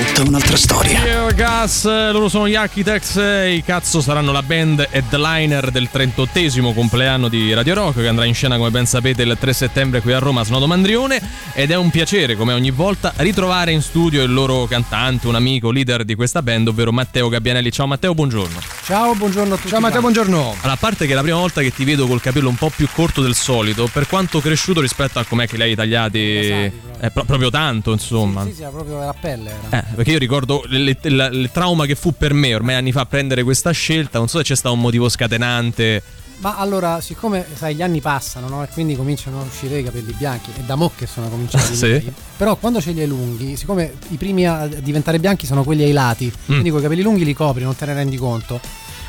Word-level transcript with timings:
Tutta 0.00 0.22
un'altra 0.22 0.56
storia. 0.56 1.02
Tear 1.02 1.34
Gas, 1.34 1.84
loro 1.84 2.30
sono 2.30 2.48
gli 2.48 2.54
Architects 2.54 3.16
i 3.16 3.62
cazzo 3.62 4.00
saranno 4.00 4.32
la 4.32 4.42
band 4.42 4.88
headliner 4.90 5.70
del 5.70 5.90
38esimo 5.92 6.72
compleanno 6.72 7.28
di 7.28 7.52
Radio 7.52 7.74
Rock 7.74 8.00
che 8.00 8.08
andrà 8.08 8.24
in 8.24 8.32
scena 8.32 8.56
come 8.56 8.70
ben 8.70 8.86
sapete 8.86 9.22
il 9.22 9.36
3 9.38 9.52
settembre 9.52 10.00
qui 10.00 10.12
a 10.14 10.18
Roma 10.18 10.40
a 10.40 10.44
Snodo 10.44 10.66
Mandrione 10.66 11.20
ed 11.52 11.70
è 11.70 11.76
un 11.76 11.90
piacere 11.90 12.34
come 12.34 12.54
ogni 12.54 12.70
volta 12.70 13.12
ritrovare 13.16 13.72
in 13.72 13.82
studio 13.82 14.22
il 14.22 14.32
loro 14.32 14.64
cantante, 14.64 15.26
un 15.26 15.34
amico, 15.34 15.70
leader 15.70 16.04
di 16.04 16.14
questa 16.14 16.40
band 16.40 16.68
ovvero 16.68 16.92
Matteo 16.92 17.28
Gabbianelli. 17.28 17.70
Ciao 17.70 17.86
Matteo, 17.86 18.14
buongiorno. 18.14 18.58
Ciao, 18.84 19.14
buongiorno 19.14 19.54
a 19.54 19.56
tutti. 19.56 19.68
Ciao 19.68 19.80
Matteo, 19.80 20.00
buongiorano. 20.00 20.38
Allora, 20.38 20.72
a 20.72 20.76
parte 20.76 21.04
che 21.04 21.12
è 21.12 21.14
la 21.14 21.22
prima 21.22 21.38
volta 21.38 21.60
che 21.60 21.72
ti 21.72 21.84
vedo 21.84 22.06
col 22.06 22.22
capello 22.22 22.48
un 22.48 22.56
po' 22.56 22.70
più 22.74 22.88
corto 22.90 23.20
del 23.20 23.34
solito, 23.34 23.88
per 23.92 24.06
quanto 24.06 24.40
cresciuto 24.40 24.80
rispetto 24.80 25.18
a 25.18 25.24
com'è 25.24 25.46
che 25.46 25.56
li 25.56 25.62
hai 25.62 25.74
tagliati, 25.74 26.72
è 27.00 27.10
pro- 27.10 27.24
proprio 27.24 27.50
tanto 27.50 27.92
insomma. 27.92 28.44
Sì, 28.44 28.54
sì, 28.54 28.62
era 28.62 28.70
proprio 28.70 28.98
la 28.98 29.14
pelle. 29.18 29.54
Era. 29.68 29.78
Eh, 29.78 29.89
perché 29.94 30.12
io 30.12 30.18
ricordo 30.18 30.62
il 30.68 31.50
trauma 31.52 31.86
che 31.86 31.94
fu 31.94 32.12
per 32.16 32.32
me 32.34 32.54
ormai 32.54 32.74
anni 32.74 32.92
fa 32.92 33.06
prendere 33.06 33.42
questa 33.42 33.70
scelta. 33.70 34.18
Non 34.18 34.28
so 34.28 34.38
se 34.38 34.44
c'è 34.44 34.56
stato 34.56 34.74
un 34.74 34.80
motivo 34.80 35.08
scatenante. 35.08 36.02
Ma 36.38 36.56
allora, 36.56 37.02
siccome 37.02 37.44
sai, 37.54 37.74
gli 37.74 37.82
anni 37.82 38.00
passano, 38.00 38.48
no? 38.48 38.62
E 38.62 38.68
quindi 38.68 38.96
cominciano 38.96 39.40
a 39.40 39.44
uscire 39.44 39.78
i 39.80 39.84
capelli 39.84 40.14
bianchi. 40.16 40.50
E 40.56 40.62
da 40.62 40.74
mo' 40.74 40.90
che 40.96 41.06
sono 41.06 41.28
cominciati. 41.28 41.74
Sì. 41.76 42.12
Però 42.36 42.56
quando 42.56 42.80
ce 42.80 42.92
li 42.92 43.00
hai 43.02 43.06
lunghi, 43.06 43.56
siccome 43.56 43.92
i 44.08 44.16
primi 44.16 44.46
a 44.46 44.66
diventare 44.66 45.18
bianchi 45.18 45.44
sono 45.44 45.64
quelli 45.64 45.82
ai 45.82 45.92
lati, 45.92 46.26
Mm. 46.32 46.44
quindi 46.46 46.70
con 46.70 46.78
i 46.78 46.82
capelli 46.82 47.02
lunghi 47.02 47.24
li 47.26 47.34
copri, 47.34 47.62
non 47.62 47.76
te 47.76 47.84
ne 47.84 47.92
rendi 47.92 48.16
conto. 48.16 48.58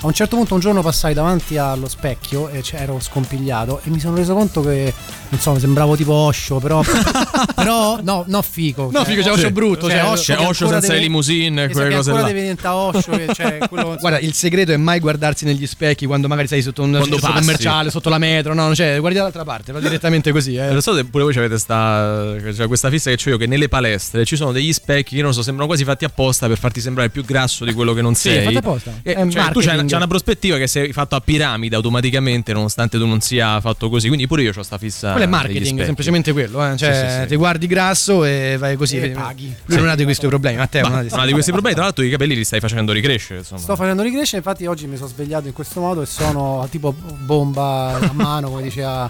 A 0.04 0.08
un 0.08 0.14
certo 0.14 0.36
punto 0.36 0.56
un 0.56 0.60
giorno 0.60 0.82
passai 0.82 1.14
davanti 1.14 1.58
allo 1.58 1.88
specchio 1.88 2.50
e 2.50 2.64
ero 2.72 3.00
scompigliato 3.00 3.82
e 3.84 3.92
mi 3.92 4.00
sono 4.00 4.16
reso 4.16 4.34
conto 4.34 4.62
che, 4.62 4.92
non 5.30 5.40
so, 5.40 5.60
sembravo 5.60 5.96
tipo 5.96 6.12
Osho, 6.14 6.58
però... 6.58 6.82
però, 7.54 8.00
no, 8.02 8.24
no 8.26 8.42
fico. 8.42 8.90
No, 8.92 9.04
figo, 9.06 9.22
c'è 9.22 9.30
Osho 9.30 9.46
Sì. 9.46 9.52
brutto, 9.52 9.88
cioè, 9.88 10.04
Osho 10.04 10.24
C'è 10.24 10.38
che 10.38 10.46
Osho 10.46 10.64
ancora 10.64 10.80
senza 10.80 10.96
le 10.96 11.02
limousine, 11.02 11.66
esatto, 11.66 11.78
quelle 11.78 11.96
cose 11.96 12.10
ancora 12.10 12.22
là. 12.22 12.28
deve 12.34 12.42
diventare 12.42 12.76
Osho, 12.76 13.12
che 13.12 13.26
c'è 13.28 13.58
quello... 13.70 13.96
Guarda, 14.00 14.18
il 14.18 14.34
segreto 14.34 14.72
è 14.72 14.78
mai 14.78 15.00
guardarsi 15.00 15.46
negli 15.46 15.68
specchi 15.68 16.08
quando 16.08 16.28
magari 16.28 16.48
sei 16.48 16.64
sotto 16.64 16.82
un 16.82 16.94
passi. 17.20 17.34
commerciale, 17.34 17.92
sotto 17.92 18.10
la 18.10 18.18
metro, 18.18 18.56
no, 18.56 18.74
cioè, 18.74 18.98
guardi 19.00 19.20
dall'altra 19.20 19.44
parte, 19.44 19.72
va 19.72 19.80
direttamente 19.80 20.32
così, 20.32 20.56
eh. 20.56 20.72
Non 20.72 20.82
so 20.82 20.96
se 20.96 21.06
pure 21.06 21.26
voi 21.26 21.38
avete 21.38 21.60
sta, 21.60 22.34
cioè 22.56 22.66
questa 22.66 22.90
fissa 22.90 23.12
che 23.14 23.22
ho 23.24 23.34
io 23.34 23.38
che 23.38 23.46
nelle 23.46 23.68
palestre 23.70 24.26
ci 24.26 24.36
sono 24.36 24.52
degli 24.52 24.74
specchi 24.74 25.16
che 25.16 25.22
non 25.22 25.32
so, 25.32 25.44
sembrano 25.44 25.68
quasi 25.68 25.84
fatti 25.84 26.06
apposta 26.06 26.48
per 26.48 26.58
farti 26.58 26.82
sembrare 26.82 27.10
più 27.10 27.24
grasso 27.24 27.66
di 27.66 27.74
quello 27.74 27.94
che 27.94 28.02
non 28.02 28.16
sei. 28.16 28.46
fatti 28.46 28.58
apposta. 28.58 28.94
E, 29.04 29.30
cioè, 29.30 29.52
tu 29.52 29.60
c'hai, 29.60 29.90
c'hai 29.92 30.00
una 30.00 30.08
prospettiva 30.08 30.58
che 30.58 30.68
sei 30.68 30.92
fatto 30.92 31.16
a 31.16 31.22
piramide 31.22 31.76
automaticamente, 31.76 32.54
nonostante 32.54 32.98
tu 32.98 33.06
non 33.06 33.22
sia 33.22 33.60
fatto 33.62 33.90
così. 33.90 34.08
Quindi 34.08 34.28
pure 34.28 34.44
io 34.44 34.52
ho 34.56 34.64
sta 34.64 34.78
fissa. 34.78 35.12
Quello 35.12 35.26
è 35.26 35.30
marketing, 35.30 35.84
semplicemente 35.84 36.32
quello, 36.32 36.66
eh. 36.66 36.78
Cioè, 36.78 36.94
Sì, 36.94 37.00
sì, 37.16 37.22
sì. 37.22 37.28
ti 37.28 37.36
guardi 37.36 37.68
grasso 37.68 38.24
e 38.26 38.56
vai 38.58 38.76
così. 38.76 38.98
E 38.98 39.10
paghi. 39.10 39.54
Lui 39.66 39.78
non 39.78 39.90
ha 39.90 39.96
di 39.96 40.04
questi 40.04 40.28
problemi, 40.28 40.58
Matteo, 40.58 40.88
non 40.88 41.10
ha 41.12 41.26
di 41.26 41.32
questi 41.32 41.52
problemi, 41.52 41.76
tra 41.76 41.86
l'altro, 41.86 42.04
i 42.04 42.10
capelli 42.10 42.36
li 42.36 42.44
stai 42.44 42.60
facendo 42.60 42.92
ricrescere. 42.92 43.40
Insomma. 43.40 43.62
Sto 43.62 43.76
facendo 43.76 44.02
ricrescere, 44.02 44.38
infatti 44.38 44.66
oggi 44.66 44.88
mi 44.88 44.96
sono 44.96 45.08
svegliato 45.08 45.48
in 45.48 45.54
questo 45.54 45.80
modo 45.80 46.02
e 46.02 46.06
sono 46.06 46.68
tipo 46.70 46.94
bomba 46.94 47.98
a 48.00 48.12
mano, 48.14 48.50
come 48.50 48.62
diceva 48.64 49.10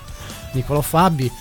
Niccolò 0.53 0.81
Fabi. 0.81 1.31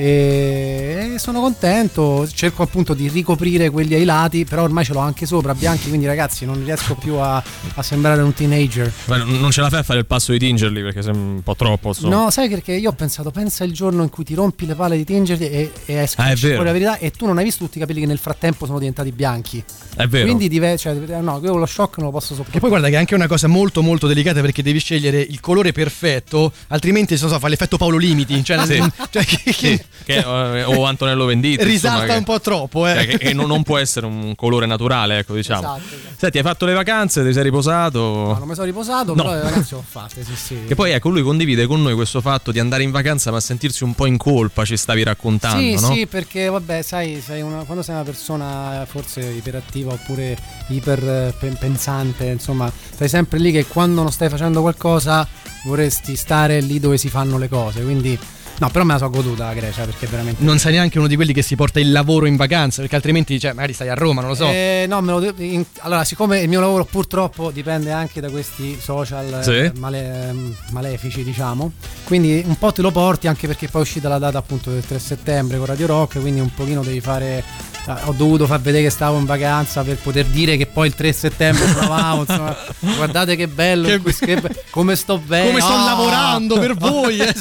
E 0.00 1.14
sono 1.18 1.40
contento, 1.40 2.26
cerco 2.32 2.62
appunto 2.62 2.94
di 2.94 3.08
ricoprire 3.08 3.68
quelli 3.70 3.94
ai 3.94 4.04
lati, 4.04 4.44
però 4.44 4.62
ormai 4.62 4.84
ce 4.84 4.92
l'ho 4.92 5.00
anche 5.00 5.26
sopra, 5.26 5.54
bianchi, 5.56 5.88
quindi 5.88 6.06
ragazzi 6.06 6.44
non 6.44 6.62
riesco 6.64 6.94
più 6.94 7.14
a, 7.16 7.42
a 7.74 7.82
sembrare 7.82 8.22
un 8.22 8.32
teenager. 8.32 8.92
Beh, 9.06 9.24
non 9.24 9.50
ce 9.50 9.60
la 9.60 9.68
fai 9.68 9.80
a 9.80 9.82
fare 9.82 9.98
il 9.98 10.06
passo 10.06 10.30
di 10.30 10.38
tingerli 10.38 10.82
perché 10.82 11.02
sei 11.02 11.12
un 11.14 11.40
po' 11.42 11.56
troppo. 11.56 11.88
insomma. 11.88 12.14
No, 12.14 12.30
sai 12.30 12.48
perché 12.48 12.72
io 12.74 12.90
ho 12.90 12.92
pensato, 12.92 13.32
pensa 13.32 13.64
il 13.64 13.72
giorno 13.72 14.04
in 14.04 14.08
cui 14.08 14.22
ti 14.22 14.34
rompi 14.34 14.66
le 14.66 14.76
palle 14.76 14.96
di 14.96 15.04
tingerli 15.04 15.48
e, 15.50 15.72
e 15.84 15.94
esci 15.94 16.14
Ah, 16.20 16.36
fuori 16.36 16.54
la 16.64 16.72
verità 16.72 16.98
e 16.98 17.10
tu 17.10 17.26
non 17.26 17.36
hai 17.38 17.42
visto 17.44 17.64
tutti 17.64 17.78
i 17.78 17.80
capelli 17.80 18.00
che 18.00 18.06
nel 18.06 18.18
frattempo 18.18 18.66
sono 18.66 18.78
diventati 18.78 19.10
bianchi. 19.10 19.62
È 19.96 20.06
vero. 20.06 20.26
Quindi 20.26 20.48
dive- 20.48 20.76
cioè, 20.78 20.94
no, 20.94 21.40
io 21.42 21.56
lo 21.56 21.66
shock 21.66 21.96
non 21.96 22.06
lo 22.06 22.12
posso 22.12 22.34
sopportare. 22.34 22.60
poi 22.60 22.68
guarda 22.68 22.88
che 22.88 22.94
è 22.94 22.98
anche 22.98 23.16
una 23.16 23.26
cosa 23.26 23.48
molto 23.48 23.82
molto 23.82 24.06
delicata 24.06 24.40
perché 24.40 24.62
devi 24.62 24.78
scegliere 24.78 25.20
il 25.20 25.40
colore 25.40 25.72
perfetto, 25.72 26.52
altrimenti 26.68 27.16
non 27.18 27.28
so, 27.30 27.38
fa 27.40 27.48
l'effetto 27.48 27.76
Paolo 27.76 27.96
Limiti, 27.96 28.44
cioè, 28.44 28.64
Sì. 28.64 28.80
cioè, 29.10 29.24
che, 29.24 29.52
Sì, 29.52 29.52
che- 29.52 29.84
che, 30.04 30.16
eh, 30.16 30.64
o 30.64 30.84
Antonello 30.84 31.24
Venditti. 31.24 31.62
risalta 31.64 31.96
insomma, 32.04 32.12
che- 32.12 32.18
un 32.18 32.24
po' 32.24 32.40
troppo, 32.40 32.86
eh. 32.86 32.94
cioè, 32.94 33.06
che, 33.06 33.18
che 33.18 33.32
non, 33.34 33.46
non 33.46 33.62
può 33.62 33.78
essere 33.78 34.06
un 34.06 34.34
colore 34.34 34.66
naturale, 34.66 35.18
ecco, 35.18 35.34
diciamo. 35.34 35.60
Esatto, 35.60 35.94
esatto. 35.94 36.14
Senti, 36.18 36.38
hai 36.38 36.44
fatto 36.44 36.64
le 36.66 36.72
vacanze, 36.72 37.24
ti 37.24 37.32
sei 37.32 37.42
riposato. 37.44 37.98
No, 38.00 38.36
non 38.38 38.48
mi 38.48 38.54
sono 38.54 38.66
riposato, 38.66 39.14
No. 39.14 39.22
però 39.22 39.34
le 39.34 39.42
vacanze 39.42 39.74
ho 39.74 39.84
fatte, 39.86 40.24
sì, 40.24 40.34
sì. 40.34 40.58
Che 40.66 40.74
poi 40.74 40.92
ecco, 40.92 41.08
lui 41.10 41.22
condivide 41.22 41.66
con 41.66 41.82
noi 41.82 41.94
questo 41.94 42.20
fatto 42.20 42.52
di 42.52 42.58
andare 42.58 42.82
in 42.82 42.90
vacanza 42.90 43.30
ma 43.30 43.40
sentirsi 43.40 43.84
un 43.84 43.94
po' 43.94 44.06
in 44.06 44.16
colpa, 44.16 44.64
ci 44.64 44.76
stavi 44.76 45.02
raccontando, 45.02 45.58
Sì, 45.60 45.80
no? 45.80 45.92
sì, 45.92 46.06
perché 46.06 46.48
vabbè, 46.48 46.82
sai, 46.82 47.20
sei 47.24 47.42
una- 47.42 47.62
quando 47.64 47.82
sei 47.82 47.94
una 47.94 48.04
persona 48.04 48.82
eh, 48.82 48.86
forse 48.86 49.20
iperattiva 49.20 49.92
oppure 49.92 50.36
iper 50.68 51.32
eh, 51.40 52.26
insomma, 52.30 52.70
stai 52.92 53.08
sempre 53.08 53.38
lì 53.38 53.52
che 53.52 53.66
quando 53.66 54.02
non 54.02 54.12
stai 54.12 54.28
facendo 54.28 54.60
qualcosa 54.60 55.26
vorresti 55.64 56.16
stare 56.16 56.60
lì 56.60 56.78
dove 56.80 56.98
si 56.98 57.08
fanno 57.08 57.38
le 57.38 57.48
cose, 57.48 57.82
quindi 57.82 58.18
no, 58.58 58.68
però 58.70 58.84
me 58.84 58.92
la 58.94 58.98
so 58.98 59.10
goduta 59.10 59.44
la 59.46 59.54
Grecia 59.54 59.84
perché 59.84 60.06
veramente 60.06 60.42
Non 60.44 60.58
sei 60.58 60.72
neanche 60.72 60.98
uno 60.98 61.06
di 61.06 61.14
quelli 61.16 61.32
che 61.32 61.42
si 61.42 61.54
porta 61.56 61.80
il 61.80 61.90
lavoro 61.92 62.26
in 62.26 62.36
vacanza, 62.36 62.80
perché 62.80 62.96
altrimenti, 62.96 63.38
cioè, 63.38 63.52
magari 63.52 63.72
stai 63.72 63.88
a 63.88 63.94
Roma, 63.94 64.20
non 64.20 64.30
lo 64.30 64.36
so. 64.36 64.48
Eh, 64.48 64.86
no, 64.88 65.00
me 65.00 65.12
lo 65.12 65.32
in- 65.38 65.64
allora, 65.80 66.04
siccome 66.04 66.40
il 66.40 66.48
mio 66.48 66.60
lavoro 66.60 66.84
purtroppo 66.84 67.50
dipende 67.50 67.90
anche 67.92 68.20
da 68.20 68.30
questi 68.30 68.78
social 68.80 69.40
Sì. 69.42 69.50
eh, 69.52 69.72
male- 69.76 70.34
malefici, 70.70 71.22
diciamo, 71.24 71.72
quindi 72.04 72.42
un 72.46 72.56
po' 72.58 72.72
te 72.72 72.82
lo 72.82 72.90
porti 72.90 73.28
anche 73.28 73.46
perché 73.46 73.68
poi 73.68 73.82
è 73.82 73.84
uscita 73.84 74.08
la 74.08 74.18
data 74.18 74.38
appunto 74.38 74.70
del 74.70 74.84
3 74.84 74.98
settembre 74.98 75.56
con 75.58 75.66
Radio 75.66 75.86
Rock, 75.86 76.20
quindi 76.20 76.40
un 76.40 76.52
pochino 76.52 76.82
devi 76.82 77.00
fare 77.00 77.42
eh, 77.86 77.92
ho 78.04 78.12
dovuto 78.12 78.46
far 78.46 78.60
vedere 78.60 78.84
che 78.84 78.90
stavo 78.90 79.18
in 79.18 79.24
vacanza 79.24 79.82
per 79.82 79.96
poter 79.96 80.26
dire 80.26 80.56
che 80.56 80.66
poi 80.66 80.88
il 80.88 80.94
3 80.94 81.12
settembre 81.12 81.64
trovavo, 81.72 82.20
insomma, 82.20 82.56
guardate 82.96 83.36
che 83.36 83.48
bello, 83.48 83.86
Che 83.88 84.02
che- 84.18 84.42
come 84.70 84.96
sto 84.96 85.18
bene. 85.18 85.48
Come 85.48 85.60
sto 85.60 85.72
Ah! 85.72 85.84
lavorando 85.84 86.58
per 86.58 86.74
voi, 86.74 87.18
eh. 87.20 87.32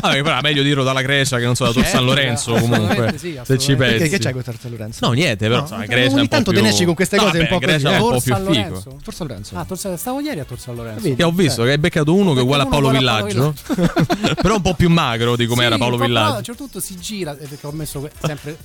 Vabbè, 0.00 0.22
però 0.22 0.38
è 0.40 0.52
meglio 0.62 0.74
dirlo 0.74 0.84
dalla 0.84 1.02
Grecia 1.02 1.38
che 1.38 1.44
non 1.44 1.54
so, 1.54 1.64
da 1.64 1.72
Tor 1.72 1.82
Certo, 1.82 1.96
San 1.98 2.06
Lorenzo 2.06 2.54
comunque. 2.54 3.14
sì, 3.18 3.38
se 3.42 3.58
ci 3.58 3.74
pensi. 3.76 4.04
Che, 4.04 4.08
che 4.10 4.18
c'è 4.18 4.32
con 4.32 4.42
Terzo 4.42 4.68
Lorenzo? 4.68 5.06
No, 5.06 5.12
niente, 5.12 5.46
però 5.46 5.56
No, 5.56 5.60
insomma, 5.62 5.80
ogni 5.80 5.88
Grecia 5.88 6.16
è 6.16 6.20
un 6.20 6.28
po' 6.28 6.28
tanto 6.34 6.50
te 6.50 6.56
più... 6.56 6.64
ne 6.66 6.72
esci 6.72 6.84
con 6.84 6.94
queste 6.94 7.16
No, 7.16 7.22
cose 7.24 7.36
un 7.36 7.42
vabbè, 7.44 7.52
po' 7.54 7.58
Grecia 7.58 7.88
così, 7.88 7.94
è 7.94 7.96
un 7.96 7.96
eh. 7.96 8.00
po' 8.00 8.10
Tor 8.10 8.22
più 8.22 8.32
San 8.32 8.40
figo. 8.46 8.52
Lorenzo. 8.68 8.96
Tor 9.04 9.14
San 9.14 9.26
Lorenzo. 9.26 9.56
Ah, 9.58 9.64
Tor 9.64 9.78
San- 9.78 9.98
stavo 9.98 10.20
ieri 10.20 10.40
a 10.40 10.44
Tor 10.44 10.58
San 10.58 10.74
Lorenzo. 10.76 11.14
Che 11.14 11.22
ho 11.22 11.30
visto 11.32 11.62
che 11.64 11.70
hai 11.70 11.78
beccato 11.78 12.14
uno 12.14 12.32
che 12.32 12.40
è 12.40 12.42
uguale 12.42 12.62
a 12.62 12.66
Paolo 12.66 12.90
Villaggio, 12.90 13.54
però 14.40 14.54
un 14.56 14.62
po' 14.62 14.74
più 14.74 14.88
magro 14.90 15.36
di 15.36 15.46
come 15.46 15.64
era 15.64 15.76
Paolo 15.78 15.96
però 15.96 16.04
A 16.04 16.08
un 16.08 16.14
Villaggio. 16.26 16.42
certo 16.42 16.62
punto 16.64 16.80
si 16.80 16.96
gira, 16.98 17.32
eh, 17.38 17.46
perché 17.46 17.66
ho 17.66 17.72
messo 17.72 18.08
sempre, 18.20 18.56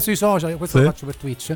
sui 0.00 0.16
social, 0.16 0.56
questo 0.56 0.78
lo 0.78 0.84
faccio 0.84 1.06
per 1.06 1.16
Twitch, 1.16 1.54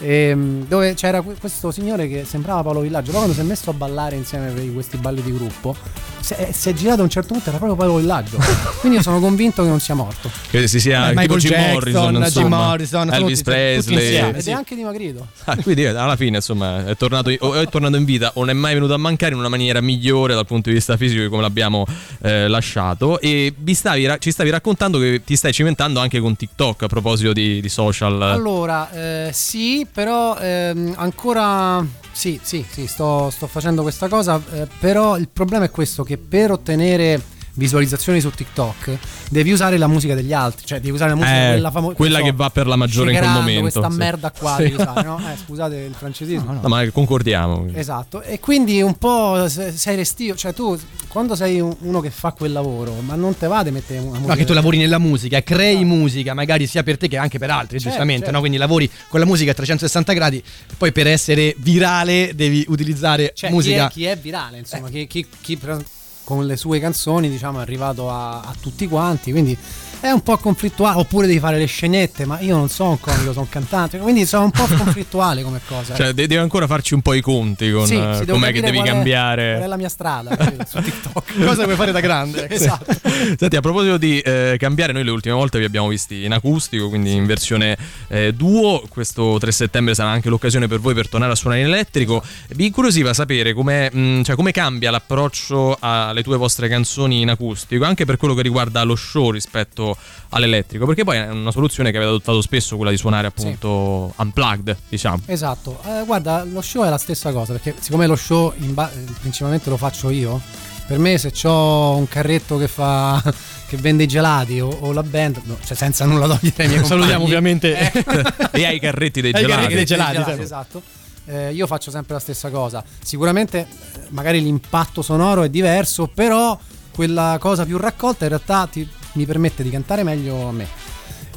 ehm, 0.00 0.66
dove 0.66 0.94
c'era 0.94 1.20
que- 1.22 1.34
questo 1.38 1.70
signore 1.70 2.08
che 2.08 2.24
sembrava 2.24 2.62
Paolo 2.62 2.80
Villaggio, 2.80 3.10
poi 3.10 3.20
quando 3.20 3.34
si 3.34 3.40
è 3.40 3.44
messo 3.44 3.70
a 3.70 3.72
ballare 3.74 4.16
insieme 4.16 4.50
per 4.50 4.72
questi 4.72 4.96
balli 4.96 5.22
di 5.22 5.32
gruppo, 5.32 5.76
si 6.20 6.34
è, 6.34 6.50
si 6.52 6.68
è 6.70 6.72
girato 6.72 7.00
a 7.00 7.04
un 7.04 7.10
certo 7.10 7.32
punto, 7.34 7.48
era 7.50 7.58
proprio 7.58 7.76
Paolo 7.78 7.96
Villaggio. 8.00 8.38
Quindi 8.80 8.98
io 8.98 9.02
sono 9.04 9.18
convinto 9.20 9.33
che 9.36 9.68
non 9.68 9.80
sia 9.80 9.94
morto. 9.94 10.30
Che 10.50 10.66
si 10.68 10.80
sia 10.80 11.06
Eh, 11.06 11.08
tipo 11.08 11.20
Michael 11.20 11.40
Jim 11.40 11.50
Jackson, 11.50 11.72
Morrison, 11.72 12.42
Jim 12.42 12.46
Morrison, 12.48 13.12
Elvis 13.12 13.38
tutti- 13.38 13.42
tutti 13.42 13.50
Presley. 13.50 13.94
insieme. 14.04 14.38
Ed 14.38 14.46
è 14.46 14.52
anche 14.52 14.74
dimagrito. 14.74 15.26
Ah, 15.44 15.56
quindi 15.56 15.84
alla 15.86 16.16
fine 16.16 16.36
insomma 16.36 16.86
è 16.86 16.96
tornato, 16.96 17.30
o 17.40 17.54
è 17.54 17.66
tornato 17.68 17.96
in 17.96 18.04
vita 18.04 18.30
o 18.34 18.40
non 18.40 18.50
è 18.50 18.52
mai 18.52 18.74
venuto 18.74 18.94
a 18.94 18.98
mancare 18.98 19.32
in 19.32 19.38
una 19.38 19.48
maniera 19.48 19.80
migliore 19.80 20.34
dal 20.34 20.46
punto 20.46 20.68
di 20.70 20.76
vista 20.76 20.96
fisico 20.96 21.28
come 21.28 21.42
l'abbiamo 21.42 21.84
eh, 22.22 22.48
lasciato 22.48 23.20
e 23.20 23.52
vi 23.56 23.74
stavi 23.74 24.08
ci 24.18 24.30
stavi 24.30 24.50
raccontando 24.50 24.98
che 24.98 25.22
ti 25.24 25.36
stai 25.36 25.52
cimentando 25.52 26.00
anche 26.00 26.20
con 26.20 26.34
TikTok 26.36 26.82
a 26.84 26.86
proposito 26.86 27.32
di, 27.32 27.60
di 27.60 27.68
social 27.68 28.20
Allora, 28.22 28.90
eh, 28.92 29.30
sì, 29.32 29.86
però 29.90 30.36
ehm, 30.38 30.94
ancora 30.96 31.84
sì, 32.12 32.38
sì, 32.42 32.64
sì, 32.70 32.86
sto, 32.86 33.28
sto 33.30 33.46
facendo 33.48 33.82
questa 33.82 34.08
cosa, 34.08 34.40
eh, 34.52 34.66
però 34.78 35.16
il 35.18 35.28
problema 35.32 35.64
è 35.64 35.70
questo 35.70 36.04
che 36.04 36.16
per 36.16 36.52
ottenere 36.52 37.20
visualizzazioni 37.54 38.20
su 38.20 38.30
TikTok 38.30 38.98
devi 39.30 39.52
usare 39.52 39.78
la 39.78 39.86
musica 39.86 40.14
degli 40.14 40.32
altri, 40.32 40.66
cioè 40.66 40.80
devi 40.80 40.92
usare 40.92 41.10
la 41.10 41.16
musica 41.16 41.46
Eh, 41.46 41.50
quella 41.52 41.70
famosa 41.70 41.94
quella 41.94 42.20
che 42.20 42.32
va 42.32 42.50
per 42.50 42.66
la 42.66 42.76
maggiore 42.76 43.12
in 43.12 43.18
quel 43.18 43.30
momento, 43.30 43.60
questa 43.62 43.90
sì. 43.90 43.96
merda 43.96 44.30
qua 44.30 44.56
Sì. 44.56 44.62
devi 44.62 44.74
usare, 44.74 45.02
no? 45.02 45.18
Eh, 45.18 45.36
scusate 45.44 45.76
il 45.76 45.94
francesismo. 45.94 46.52
No, 46.60 46.68
ma 46.68 46.88
concordiamo 46.90 47.66
Esatto, 47.72 48.22
e 48.22 48.40
quindi 48.40 48.80
un 48.82 48.96
po' 48.96 49.48
se- 49.48 49.72
sei 49.72 49.96
restio, 49.96 50.34
cioè 50.34 50.52
tu 50.52 50.78
quando 51.08 51.34
sei 51.34 51.60
un- 51.60 51.74
uno 51.80 52.00
che 52.00 52.10
fa 52.10 52.32
quel 52.32 52.52
lavoro, 52.52 52.94
ma 53.00 53.14
non 53.14 53.36
te 53.36 53.46
va 53.46 53.62
di 53.62 53.70
mettere 53.70 53.98
una 54.00 54.10
musica 54.18 54.28
No, 54.32 54.34
che 54.38 54.44
tu 54.44 54.52
lavori 54.52 54.78
nella 54.78 54.98
musica, 54.98 55.42
crei 55.42 55.84
musica, 55.84 56.34
magari 56.34 56.66
sia 56.66 56.82
per 56.82 56.98
te 56.98 57.08
che 57.08 57.16
anche 57.16 57.38
per 57.38 57.50
altri, 57.50 57.76
Certo, 57.78 57.88
giustamente, 57.88 58.20
certo. 58.24 58.34
no? 58.34 58.40
Quindi 58.40 58.58
lavori 58.58 58.90
con 59.08 59.20
la 59.20 59.26
musica 59.26 59.52
a 59.52 59.54
360 59.54 60.12
gradi, 60.12 60.42
poi 60.76 60.90
per 60.92 61.06
essere 61.06 61.54
virale 61.58 62.32
devi 62.34 62.64
utilizzare 62.68 63.32
Cioè, 63.34 63.50
musica. 63.50 63.88
Chi, 63.88 64.04
è, 64.04 64.12
chi 64.12 64.18
è 64.18 64.20
virale, 64.20 64.58
insomma, 64.58 64.88
chi, 64.88 65.06
chi- 65.06 65.26
chi 65.40 65.56
pre- 65.56 65.84
con 66.24 66.46
le 66.46 66.56
sue 66.56 66.80
canzoni 66.80 67.28
diciamo 67.28 67.58
è 67.58 67.62
arrivato 67.62 68.10
a, 68.10 68.40
a 68.40 68.54
tutti 68.58 68.88
quanti, 68.88 69.30
quindi 69.30 69.56
è 70.04 70.10
un 70.10 70.22
po' 70.22 70.36
conflittuale, 70.36 70.98
oppure 70.98 71.26
devi 71.26 71.38
fare 71.38 71.56
le 71.56 71.64
scenette, 71.64 72.26
ma 72.26 72.38
io 72.40 72.54
non 72.56 72.68
sono 72.68 72.90
un 72.90 73.00
comico, 73.00 73.30
sono 73.32 73.40
un 73.40 73.48
cantante, 73.48 73.96
quindi 73.96 74.26
sono 74.26 74.44
un 74.44 74.50
po' 74.50 74.66
conflittuale 74.76 75.42
come 75.42 75.60
cosa. 75.66 75.94
Cioè, 75.94 76.12
de- 76.12 76.26
devi 76.26 76.36
ancora 76.36 76.66
farci 76.66 76.92
un 76.92 77.00
po' 77.00 77.14
i 77.14 77.22
conti 77.22 77.70
con 77.70 77.86
Sì, 77.86 77.94
eh, 77.96 78.16
sì, 78.20 78.26
com'è 78.26 78.52
che 78.52 78.60
devi 78.60 78.76
qual 78.76 78.86
è- 78.88 78.90
cambiare. 78.90 79.52
Qual 79.52 79.64
è 79.64 79.66
la 79.66 79.76
mia 79.78 79.88
strada 79.88 80.36
su 80.68 80.78
TikTok. 80.82 81.32
Cosa 81.46 81.64
vuoi 81.64 81.74
fare 81.76 81.90
da 81.90 82.00
grande? 82.00 82.50
esatto. 82.50 82.92
Senti, 83.38 83.56
a 83.56 83.60
proposito 83.62 83.96
di 83.96 84.18
eh, 84.20 84.56
cambiare, 84.58 84.92
noi 84.92 85.04
le 85.04 85.10
ultime 85.10 85.34
volte 85.34 85.58
vi 85.58 85.64
abbiamo 85.64 85.88
visti 85.88 86.24
in 86.24 86.32
acustico, 86.32 86.90
quindi 86.90 87.12
in 87.14 87.24
versione 87.24 87.74
eh, 88.08 88.34
duo. 88.34 88.82
Questo 88.90 89.38
3 89.40 89.52
settembre 89.52 89.94
sarà 89.94 90.10
anche 90.10 90.28
l'occasione 90.28 90.68
per 90.68 90.80
voi 90.80 90.92
per 90.92 91.08
tornare 91.08 91.32
a 91.32 91.34
suonare 91.36 91.62
in 91.62 91.68
elettrico. 91.68 92.22
Vi 92.50 92.66
incuriosiva 92.66 93.14
sapere 93.14 93.54
com'è, 93.54 93.88
mh, 93.90 94.22
cioè, 94.24 94.36
come 94.36 94.52
cambia 94.52 94.90
l'approccio 94.90 95.78
alle 95.80 96.22
tue 96.22 96.36
vostre 96.36 96.68
canzoni 96.68 97.22
in 97.22 97.30
acustico, 97.30 97.84
anche 97.86 98.04
per 98.04 98.18
quello 98.18 98.34
che 98.34 98.42
riguarda 98.42 98.82
lo 98.82 98.96
show 98.96 99.30
rispetto 99.30 99.93
all'elettrico, 100.30 100.86
perché 100.86 101.04
poi 101.04 101.16
è 101.18 101.28
una 101.30 101.50
soluzione 101.50 101.90
che 101.90 101.96
avete 101.96 102.10
adottato 102.12 102.40
spesso, 102.40 102.76
quella 102.76 102.90
di 102.90 102.96
suonare 102.96 103.26
appunto 103.26 104.12
unplugged, 104.16 104.76
diciamo. 104.88 105.22
Esatto, 105.26 105.80
Eh, 105.84 106.04
guarda, 106.04 106.44
lo 106.44 106.60
show 106.60 106.84
è 106.84 106.88
la 106.88 106.98
stessa 106.98 107.32
cosa, 107.32 107.52
perché 107.52 107.74
siccome 107.78 108.06
lo 108.06 108.16
show 108.16 108.52
ba- 108.56 108.90
principalmente 109.20 109.70
lo 109.70 109.76
faccio 109.76 110.10
io, 110.10 110.40
per 110.86 110.98
me 110.98 111.16
se 111.18 111.32
ho 111.48 111.96
un 111.96 112.06
carretto 112.08 112.58
che 112.58 112.68
fa 112.68 113.22
che 113.66 113.76
vende 113.78 114.02
i 114.02 114.06
gelati 114.06 114.60
o, 114.60 114.68
o 114.68 114.92
la 114.92 115.02
band, 115.02 115.40
no, 115.44 115.56
cioè 115.64 115.76
senza 115.76 116.04
nulla 116.04 116.26
togliere 116.26 116.62
ai 116.64 116.68
miei 116.68 116.80
compagni, 116.80 116.86
Salutiamo 117.00 117.24
ovviamente. 117.24 117.92
Eh, 117.92 118.04
e 118.60 118.66
hai 118.66 118.76
i 118.76 118.80
carretti 118.80 119.20
dei 119.20 119.30
i 119.30 119.34
gelati. 119.34 119.50
carretti 119.52 119.74
dei 119.74 119.84
gelati, 119.84 120.12
gelati, 120.12 120.28
certo. 120.30 120.42
esatto. 120.42 120.82
Eh, 121.26 121.52
io 121.54 121.66
faccio 121.66 121.90
sempre 121.90 122.12
la 122.12 122.20
stessa 122.20 122.50
cosa. 122.50 122.84
Sicuramente 123.02 123.60
eh, 123.60 123.66
magari 124.10 124.42
l'impatto 124.42 125.00
sonoro 125.00 125.42
è 125.42 125.48
diverso, 125.48 126.06
però 126.12 126.58
quella 126.90 127.38
cosa 127.40 127.64
più 127.64 127.78
raccolta 127.78 128.24
in 128.24 128.28
realtà 128.30 128.68
ti- 128.70 128.86
mi 129.14 129.26
permette 129.26 129.62
di 129.62 129.70
cantare 129.70 130.02
meglio 130.02 130.48
a 130.48 130.52
me 130.52 130.66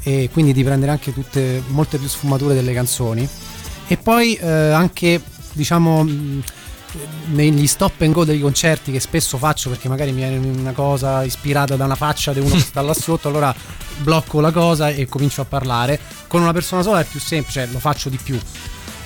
e 0.03 0.29
quindi 0.31 0.53
di 0.53 0.63
prendere 0.63 0.91
anche 0.91 1.13
tutte 1.13 1.61
molte 1.67 1.97
più 1.97 2.07
sfumature 2.07 2.53
delle 2.53 2.73
canzoni. 2.73 3.27
E 3.87 3.97
poi 3.97 4.35
eh, 4.35 4.47
anche 4.47 5.21
diciamo 5.53 6.03
mh, 6.03 6.43
negli 7.27 7.67
stop 7.67 8.01
and 8.01 8.13
go 8.13 8.23
dei 8.23 8.39
concerti 8.39 8.91
che 8.91 8.99
spesso 8.99 9.37
faccio 9.37 9.69
perché 9.69 9.89
magari 9.89 10.11
mi 10.11 10.17
viene 10.17 10.37
una 10.37 10.71
cosa 10.71 11.23
ispirata 11.23 11.75
da 11.75 11.85
una 11.85 11.95
faccia 11.95 12.33
di 12.33 12.39
uno 12.39 12.49
che 12.55 12.59
sta 12.59 12.81
là 12.81 12.93
sotto 12.93 13.27
allora 13.27 13.53
blocco 13.99 14.39
la 14.39 14.51
cosa 14.51 14.89
e 14.89 15.07
comincio 15.07 15.41
a 15.41 15.45
parlare. 15.45 15.99
Con 16.27 16.41
una 16.41 16.53
persona 16.53 16.81
sola 16.81 17.01
è 17.01 17.05
più 17.05 17.19
semplice 17.19 17.67
lo 17.71 17.79
faccio 17.79 18.09
di 18.09 18.17
più 18.21 18.39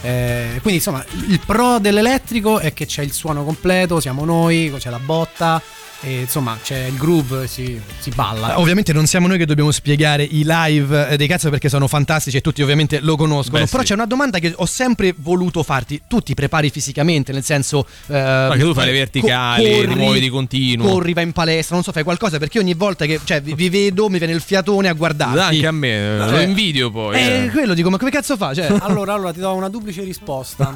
eh, 0.02 0.48
quindi 0.62 0.76
insomma 0.80 1.04
il 1.28 1.40
pro 1.46 1.80
dell'elettrico 1.80 2.60
è 2.60 2.74
che 2.74 2.86
c'è 2.86 3.04
il 3.04 3.12
suono 3.14 3.44
completo 3.44 4.00
siamo 4.00 4.26
noi 4.26 4.74
c'è 4.80 4.90
la 4.90 5.00
botta 5.00 5.62
e 6.04 6.22
insomma 6.22 6.58
c'è 6.64 6.86
il 6.86 6.96
groove 6.98 7.46
si, 7.46 7.80
si 8.00 8.10
balla 8.10 8.60
Ovviamente 8.60 8.92
non 8.92 9.06
siamo 9.06 9.28
noi 9.28 9.38
che 9.38 9.46
dobbiamo 9.46 9.70
spiegare 9.70 10.24
i 10.24 10.42
live 10.44 11.10
eh, 11.10 11.16
dei 11.16 11.28
cazzo 11.28 11.52
perché 11.52 11.70
sono 11.70 11.88
fantastici 11.88 12.38
e 12.38 12.42
tutti 12.42 12.64
ovviamente 12.64 13.00
lo 13.02 13.16
conoscono. 13.16 13.60
Beh, 13.64 13.68
Però 13.70 13.84
sì. 13.84 13.90
c'è 13.90 13.94
una 13.94 14.08
domanda 14.08 14.40
che 14.40 14.52
ho 14.56 14.66
sempre 14.66 15.14
voluto 15.16 15.62
farti. 15.62 16.02
Tu 16.08 16.22
ti 16.22 16.34
prepari 16.34 16.72
fisicamente, 16.72 17.32
nel 17.32 17.44
senso. 17.44 17.86
Eh, 18.08 18.50
che 18.52 18.60
tu 18.60 18.74
fai 18.74 18.88
le 18.88 18.94
verticali, 18.94 19.86
rimuovi 19.86 20.20
di 20.20 20.30
continuo. 20.30 20.88
Corri, 20.88 21.14
vai 21.14 21.26
in 21.26 21.34
palestra, 21.34 21.76
non 21.76 21.84
so, 21.84 21.92
fai 21.92 22.04
qualcosa 22.04 22.40
perché 22.40 22.58
ogni 22.58 22.74
volta 22.74 23.06
che 23.06 23.20
cioè, 23.24 23.40
vi, 23.42 23.54
vi 23.54 23.70
vedo 23.70 24.10
mi 24.10 24.18
viene 24.18 24.34
il 24.34 24.42
fiatone 24.42 24.88
a 24.88 24.94
guardarti. 24.94 25.38
Anche 25.40 25.68
a 25.68 25.72
me, 25.72 26.18
lo 26.18 26.30
Cioè, 26.30 26.44
invidio 26.44 26.90
poi. 26.90 27.16
Eh, 27.16 27.44
eh. 27.44 27.50
quello 27.52 27.76
dico, 27.76 27.92
ma 27.92 27.98
come 27.98 28.10
cazzo 28.10 28.38
fa? 28.38 28.56
Cioè, 28.56 28.74
Allora, 28.82 29.14
allora 29.14 29.32
ti 29.32 29.40
do 29.40 29.54
una 29.54 29.70
duplice 29.70 29.91
risposta. 30.00 30.74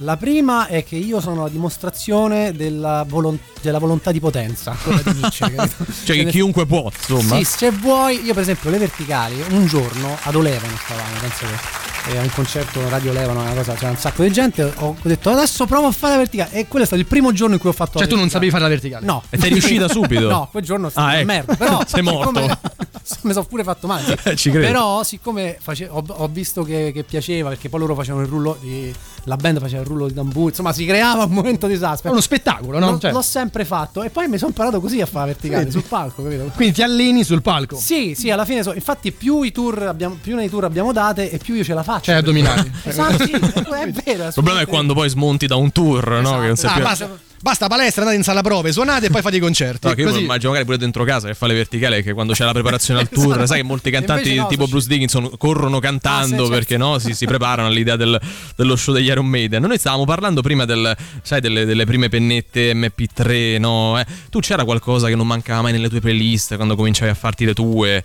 La 0.00 0.16
prima 0.16 0.66
è 0.66 0.84
che 0.84 0.96
io 0.96 1.20
sono 1.20 1.42
la 1.44 1.48
dimostrazione 1.48 2.52
della, 2.52 3.04
volon- 3.08 3.38
della 3.62 3.78
volontà 3.78 4.10
di 4.12 4.20
potenza, 4.20 4.76
quella 4.82 5.00
di 5.04 5.12
Nietzsche. 5.20 5.50
capito? 5.54 5.84
Cioè, 6.04 6.16
che 6.16 6.24
chiunque 6.26 6.66
può, 6.66 6.90
insomma. 6.94 7.36
Sì, 7.36 7.44
se 7.44 7.70
vuoi, 7.70 8.22
io 8.24 8.34
per 8.34 8.42
esempio 8.42 8.70
le 8.70 8.78
verticali, 8.78 9.42
un 9.50 9.66
giorno 9.66 10.16
ad 10.22 10.34
Olevano 10.34 10.72
stavamo, 10.84 11.18
penso 11.20 11.46
che 11.46 12.12
eh, 12.12 12.18
a 12.18 12.22
un 12.22 12.30
concerto 12.30 12.88
Radio 12.88 13.10
Olevano, 13.10 13.40
una 13.42 13.52
cosa, 13.54 13.74
c'era 13.74 13.90
un 13.90 13.96
sacco 13.96 14.22
di 14.22 14.30
gente, 14.32 14.72
ho 14.76 14.96
detto 15.02 15.30
adesso 15.30 15.66
provo 15.66 15.86
a 15.88 15.92
fare 15.92 16.12
la 16.12 16.18
verticale 16.18 16.50
e 16.52 16.66
quello 16.68 16.84
è 16.84 16.86
stato 16.86 17.00
il 17.02 17.08
primo 17.08 17.32
giorno 17.32 17.54
in 17.54 17.60
cui 17.60 17.68
ho 17.70 17.72
fatto 17.74 17.98
cioè 17.98 18.06
tu 18.08 18.16
non 18.16 18.28
sapevi 18.30 18.50
fare 18.50 18.62
la 18.62 18.68
verticale? 18.68 19.04
No. 19.04 19.22
E 19.30 19.38
sei 19.38 19.50
riuscita 19.50 19.88
subito? 19.90 20.28
No, 20.28 20.48
quel 20.50 20.62
giorno 20.64 20.88
sono 20.90 21.06
Ah, 21.06 21.16
ecco. 21.16 21.26
merda. 21.26 21.56
Però 21.56 21.82
Sei 21.86 22.02
morto. 22.02 22.28
siccome- 22.28 22.58
mi 23.22 23.32
sono 23.32 23.44
pure 23.44 23.64
fatto 23.64 23.86
male. 23.86 24.18
sì. 24.22 24.36
Ci 24.36 24.50
credo. 24.50 24.66
Però, 24.66 25.02
siccome 25.02 25.56
face- 25.60 25.88
ho, 25.90 26.04
ho 26.06 26.28
visto 26.28 26.62
che, 26.62 26.90
che 26.92 27.02
piaceva, 27.04 27.48
perché 27.50 27.68
poi 27.68 27.80
loro 27.80 27.94
facevano 27.94 28.24
il 28.24 28.30
rullo 28.30 28.56
di. 28.60 28.92
La 29.24 29.36
band 29.36 29.60
faceva 29.60 29.82
il 29.82 29.86
rullo 29.86 30.06
di 30.06 30.14
tamburo, 30.14 30.48
insomma, 30.48 30.72
si 30.72 30.86
creava 30.86 31.24
un 31.24 31.30
momento 31.32 31.66
di 31.66 31.74
È 31.74 31.76
suspense. 31.76 32.08
uno 32.08 32.20
spettacolo, 32.20 32.78
no? 32.78 32.92
L'ho, 32.92 32.98
Cioè, 32.98 33.12
l'ho 33.12 33.20
sempre 33.20 33.66
fatto 33.66 34.02
e 34.02 34.08
poi 34.08 34.26
mi 34.26 34.38
sono 34.38 34.48
imparato 34.50 34.80
così 34.80 35.02
a 35.02 35.06
fare 35.06 35.26
verticale 35.26 35.70
sul 35.70 35.82
palco, 35.82 36.22
capito? 36.22 36.50
quindi 36.54 36.74
ti 36.76 36.82
alleni 36.82 37.22
sul 37.24 37.42
palco. 37.42 37.76
Sì, 37.76 38.14
sì, 38.16 38.30
alla 38.30 38.46
fine 38.46 38.62
so- 38.62 38.72
infatti 38.72 39.12
più 39.12 39.42
i 39.42 39.52
tour 39.52 39.82
abbiamo, 39.82 40.16
più 40.18 40.34
nei 40.34 40.48
tour 40.48 40.64
abbiamo 40.64 40.92
date 40.92 41.30
e 41.30 41.36
più 41.36 41.54
io 41.56 41.64
ce 41.64 41.74
la 41.74 41.82
faccio. 41.82 42.04
Cioè, 42.04 42.14
addominali. 42.14 42.72
Esatto, 42.84 43.22
sì, 43.24 43.32
è 43.32 43.90
vero. 43.92 44.24
Il 44.28 44.32
problema 44.32 44.60
è 44.60 44.66
quando 44.66 44.94
poi 44.94 45.10
smonti 45.10 45.46
da 45.46 45.56
un 45.56 45.72
tour, 45.72 46.08
no? 46.22 46.40
Che 46.40 46.46
non 46.46 46.56
sai 46.56 46.82
Ah, 46.82 46.94
più- 46.96 47.06
basta, 47.40 47.66
palestra, 47.68 48.00
andate 48.02 48.18
in 48.18 48.24
sala 48.24 48.42
prove, 48.42 48.72
suonate 48.72 49.06
e 49.06 49.10
poi 49.10 49.22
fate 49.22 49.36
i 49.36 49.40
concerti. 49.40 49.86
No, 49.86 49.94
che 49.94 50.02
io 50.02 50.16
immagino 50.16 50.48
magari 50.48 50.64
pure 50.64 50.78
dentro 50.78 51.04
casa 51.04 51.28
che 51.28 51.34
fa 51.34 51.46
le 51.46 51.54
verticali 51.54 52.02
che 52.02 52.12
quando 52.12 52.32
c'è 52.32 52.44
la 52.44 52.52
preparazione 52.52 53.00
al 53.00 53.08
tour, 53.08 53.26
Esatto. 53.32 53.46
sai 53.46 53.56
che 53.58 53.62
molti 53.64 53.90
cantanti 53.90 54.34
no, 54.34 54.46
tipo 54.46 54.66
Bruce 54.66 54.88
Dickinson 54.88 55.30
corrono 55.38 55.78
cantando 55.80 56.16
Ah, 56.18 56.26
sì, 56.26 56.34
certo. 56.36 56.48
perché 56.50 56.76
no, 56.76 56.98
si, 56.98 57.14
si 57.14 57.26
preparano 57.26 57.68
all'idea 57.68 57.96
del- 57.96 58.20
dello 58.56 58.76
show 58.76 58.94
degli 58.94 59.06
Iron 59.06 59.26
Maiden. 59.26 59.62
Noi 59.62 59.78
stavamo 59.78 60.04
parlando 60.04 60.40
prima 60.42 60.64
del, 60.64 60.96
sai, 61.22 61.40
delle, 61.40 61.64
delle 61.64 61.84
prime 61.86 62.08
pennette 62.08 62.72
MP3, 62.74 63.58
no? 63.58 63.98
Eh, 63.98 64.06
tu 64.30 64.40
c'era 64.40 64.64
qualcosa 64.64 65.08
che 65.08 65.14
non 65.14 65.26
mancava 65.26 65.62
mai 65.62 65.72
nelle 65.72 65.88
tue 65.88 66.00
playlist 66.00 66.56
quando 66.56 66.76
cominciavi 66.76 67.10
a 67.10 67.14
farti 67.14 67.44
le 67.44 67.54
tue? 67.54 68.04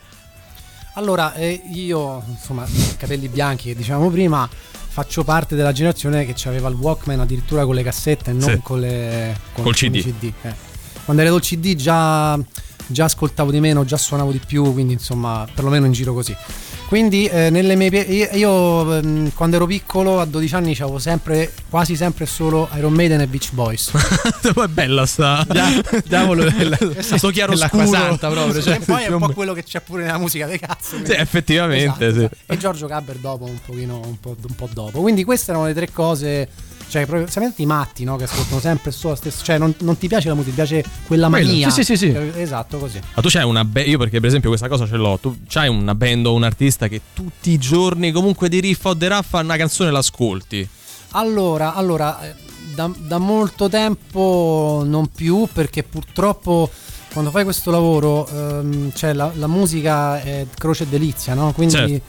Allora, 0.96 1.34
eh, 1.34 1.60
io, 1.74 2.24
insomma, 2.28 2.68
capelli 2.98 3.28
bianchi 3.28 3.70
che 3.70 3.76
dicevamo 3.76 4.12
prima, 4.12 4.48
faccio 4.94 5.24
parte 5.24 5.56
della 5.56 5.72
generazione 5.72 6.24
che 6.24 6.36
aveva 6.48 6.70
il 6.70 6.76
Walkman 6.76 7.20
addirittura 7.20 7.66
con 7.66 7.74
le 7.74 7.82
cassette 7.82 8.30
e 8.30 8.34
non 8.34 8.50
Sì. 8.50 8.60
con 8.62 8.80
le 8.80 9.36
con, 9.54 9.64
Col 9.64 9.76
con 9.76 9.92
CD. 9.92 10.32
eh. 10.44 10.54
Quando 11.04 11.24
ero 11.24 11.32
col 11.32 11.42
CD 11.42 11.74
già, 11.76 12.40
già 12.86 13.06
ascoltavo 13.06 13.50
di 13.50 13.60
meno, 13.60 13.84
già 13.86 13.98
suonavo 13.98 14.32
di 14.32 14.40
più, 14.46 14.72
quindi 14.72 14.94
insomma, 14.94 15.48
perlomeno 15.52 15.88
in 15.88 15.92
giro 15.94 16.14
così. 16.14 16.36
Quindi 16.88 17.26
eh, 17.26 17.50
nelle 17.50 17.76
mie 17.76 17.90
pie- 17.90 18.30
io, 18.34 18.96
ehm, 18.98 19.32
quando 19.34 19.56
ero 19.56 19.66
piccolo 19.66 20.20
a 20.20 20.26
12 20.26 20.56
anni 20.56 20.72
avevo 20.74 21.00
sempre 21.00 21.52
quasi 21.70 21.96
sempre 21.96 22.26
solo 22.26 22.70
Iron 22.76 22.94
Maiden 22.94 23.22
e 23.22 23.28
Beach 23.28 23.52
Boys. 23.52 23.92
Poi 24.54 24.66
è 24.66 24.68
bella 24.68 25.06
sta. 25.06 25.46
Diavolo, 26.06 26.46
sto 27.00 27.30
chiaro 27.30 27.54
l'acqua 27.54 27.86
santa 27.86 28.30
proprio. 28.30 28.62
Cioè, 28.62 28.76
e 28.76 28.80
poi 28.80 29.04
è 29.04 29.10
un 29.10 29.20
po' 29.20 29.34
quello 29.34 29.54
che 29.54 29.64
c'è 29.64 29.82
pure 29.82 30.04
nella 30.04 30.18
musica 30.18 30.46
dei 30.46 30.60
cazzo. 30.60 30.98
Sì, 31.04 31.14
effettivamente, 31.14 32.12
sì. 32.12 32.20
esatto. 32.20 32.36
E 32.46 32.58
Giorgio 32.58 32.88
Gabber 32.88 33.16
dopo, 33.18 33.46
un 33.46 33.60
pochino, 33.66 34.00
un 34.06 34.20
po', 34.20 34.36
un 34.40 34.56
po' 34.56 34.70
dopo. 34.72 35.02
Quindi 35.02 35.24
queste 35.24 35.52
erano 35.52 35.66
le 35.66 35.74
tre 35.74 35.92
cose. 35.92 36.48
Cioè, 36.88 37.06
proprio, 37.06 37.28
sapete 37.30 37.62
i 37.62 37.66
matti, 37.66 38.04
no? 38.04 38.16
Che 38.18 38.26
ascoltano 38.26 38.60
sempre 38.60 38.92
solo 38.92 39.14
la 39.14 39.20
stessa. 39.20 39.44
Cioè, 39.44 39.58
non, 39.58 39.74
non 39.80 39.98
ti 39.98 40.08
piace 40.08 40.28
la 40.28 40.36
musica, 40.36 40.64
ti 40.64 40.68
piace 40.70 40.84
quella 41.08 41.28
Quello. 41.30 41.48
mania. 41.48 41.70
Sì, 41.70 41.84
sì, 41.84 41.96
sì, 41.96 42.12
sì. 42.12 42.18
Esatto, 42.36 42.78
così. 42.78 43.00
Ma 43.16 43.22
tu 43.22 43.30
c'hai 43.30 43.44
una 43.46 43.66
band, 43.66 43.88
io 43.88 43.98
perché 43.98 44.20
per 44.20 44.28
esempio 44.30 44.50
questa 44.50 44.68
cosa 44.68 44.86
ce 44.88 44.96
l'ho, 44.96 45.18
tu 45.20 45.36
c'hai 45.48 45.68
una 45.70 45.96
band 45.96 46.26
o 46.28 46.34
un 46.34 46.44
artista 46.44 46.88
che 46.88 47.02
tutti 47.14 47.50
i 47.52 47.58
giorni 47.58 48.12
comunque 48.12 48.50
di 48.50 48.60
riff 48.60 48.86
o 48.86 48.94
di 48.94 49.08
raffa 49.08 49.40
una 49.40 49.58
canzone 49.58 49.90
l'ascolti. 49.92 50.68
Allora, 51.16 51.74
allora 51.76 52.22
eh, 52.24 52.34
da, 52.74 52.90
da 52.98 53.18
molto 53.18 53.70
tempo 53.70 54.84
non 54.86 55.08
più, 55.08 55.48
perché 55.52 55.84
purtroppo 55.84 56.70
quando 57.12 57.30
fai 57.32 57.44
questo 57.44 57.70
lavoro, 57.70 58.28
ehm, 58.28 58.92
cioè 58.94 59.14
la, 59.14 59.32
la 59.36 59.46
musica 59.48 60.20
è 60.22 60.46
croce 60.58 60.84
e 60.84 60.88
delizia, 60.88 61.36
no? 61.36 61.52
Quindi, 61.54 61.74
Certo. 61.76 62.02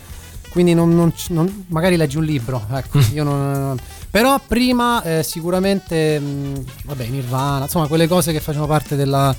quindi 0.51 0.73
non, 0.73 0.95
non 0.95 1.13
non- 1.29 1.65
magari 1.69 1.97
leggi 1.97 2.17
un 2.17 2.25
libro, 2.25 2.67
ecco, 2.73 3.01
io 3.13 3.23
non- 3.25 3.77
però 4.15 4.41
prima 4.47 5.03
eh, 5.03 5.23
sicuramente, 5.25 6.21
mh, 6.21 6.65
vabbè, 6.85 7.07
Nirvana, 7.07 7.65
insomma, 7.65 7.89
quelle 7.89 8.07
cose 8.07 8.31
che 8.31 8.39
facevano 8.39 8.69
parte 8.71 8.95
della- 8.95 9.35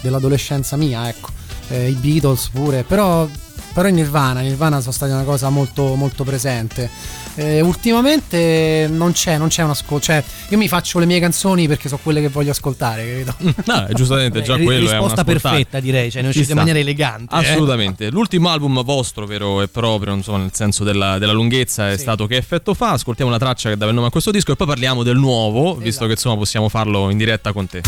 dell'adolescenza 0.00 0.76
mia, 0.78 1.06
ecco, 1.10 1.28
Eh, 1.68 1.90
i 1.90 1.92
Beatles 1.92 2.48
pure, 2.48 2.84
però, 2.84 3.28
però 3.74 3.88
in 3.88 3.96
Nirvana, 3.96 4.40
in 4.40 4.46
Nirvana 4.46 4.80
sono 4.80 4.92
stati 4.92 5.12
una 5.12 5.24
cosa 5.24 5.50
molto, 5.50 5.94
molto 5.96 6.24
presente. 6.24 6.88
Eh, 7.36 7.60
ultimamente 7.60 8.86
non 8.88 9.10
c'è, 9.12 9.36
non 9.38 9.48
c'è 9.48 9.62
un 9.64 9.70
ascolto, 9.70 10.04
cioè 10.06 10.22
io 10.50 10.56
mi 10.56 10.68
faccio 10.68 11.00
le 11.00 11.06
mie 11.06 11.18
canzoni 11.18 11.66
perché 11.66 11.88
sono 11.88 12.00
quelle 12.02 12.20
che 12.20 12.28
voglio 12.28 12.52
ascoltare, 12.52 13.24
capito? 13.24 13.62
No, 13.66 13.86
giustamente 13.92 14.40
già 14.42 14.54
Ri- 14.54 14.64
quello 14.64 14.86
è 14.86 14.90
una 14.90 14.98
risposta 14.98 15.24
perfetta, 15.24 15.80
direi. 15.80 16.10
Cioè, 16.12 16.22
ne 16.22 16.30
Ci 16.30 16.38
uscite 16.38 16.52
in 16.52 16.58
maniera 16.58 16.78
elegante. 16.78 17.34
eh. 17.34 17.38
Assolutamente. 17.38 18.10
L'ultimo 18.10 18.48
album 18.50 18.82
vostro, 18.84 19.26
vero 19.26 19.60
e 19.62 19.68
proprio, 19.68 20.14
insomma, 20.14 20.38
nel 20.38 20.50
senso 20.54 20.84
della, 20.84 21.18
della 21.18 21.32
lunghezza, 21.32 21.90
è 21.90 21.96
Sì. 21.96 22.02
stato 22.02 22.26
Che 22.26 22.36
effetto 22.36 22.72
fa? 22.74 22.90
Ascoltiamo 22.92 23.30
una 23.30 23.40
traccia 23.40 23.68
che 23.70 23.76
dà 23.76 23.86
il 23.86 23.94
nome 23.94 24.06
a 24.06 24.10
questo 24.10 24.30
disco 24.30 24.52
e 24.52 24.56
poi 24.56 24.66
parliamo 24.68 25.02
del 25.02 25.16
nuovo, 25.16 25.72
visto 25.74 25.88
Esatto. 25.88 26.06
che 26.06 26.12
insomma 26.12 26.36
possiamo 26.36 26.68
farlo 26.68 27.10
in 27.10 27.16
diretta 27.18 27.52
con 27.52 27.66
te. 27.66 27.82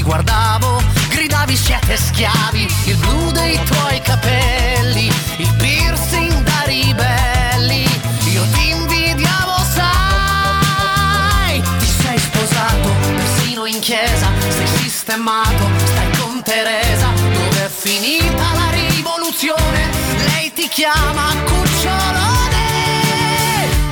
Ti 0.00 0.06
guardavo, 0.06 0.82
gridavi 1.10 1.54
siete 1.54 1.94
schiavi, 1.94 2.66
il 2.86 2.96
blu 2.96 3.30
dei 3.32 3.60
tuoi 3.64 4.00
capelli, 4.00 5.12
il 5.36 5.54
piercing 5.58 6.32
da 6.42 6.62
ribelli, 6.64 7.84
io 8.32 8.42
ti 8.52 8.70
invidiavo 8.70 9.56
sai, 9.74 11.60
ti 11.78 11.86
sei 12.02 12.18
sposato, 12.18 12.88
persino 13.14 13.66
in 13.66 13.78
chiesa, 13.80 14.30
sei 14.48 14.66
sistemato, 14.66 15.68
stai 15.84 16.10
con 16.18 16.42
Teresa, 16.42 17.08
dove 17.12 17.66
è 17.66 17.68
finita 17.68 18.52
la 18.54 18.70
rivoluzione, 18.70 19.90
lei 20.32 20.50
ti 20.54 20.66
chiama 20.68 21.34
cucciolone, 21.44 22.68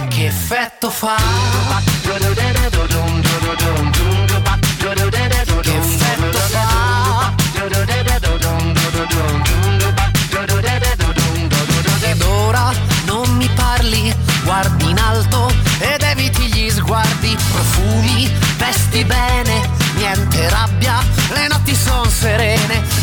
che 0.08 0.26
effetto 0.26 0.88
fa? 0.88 1.87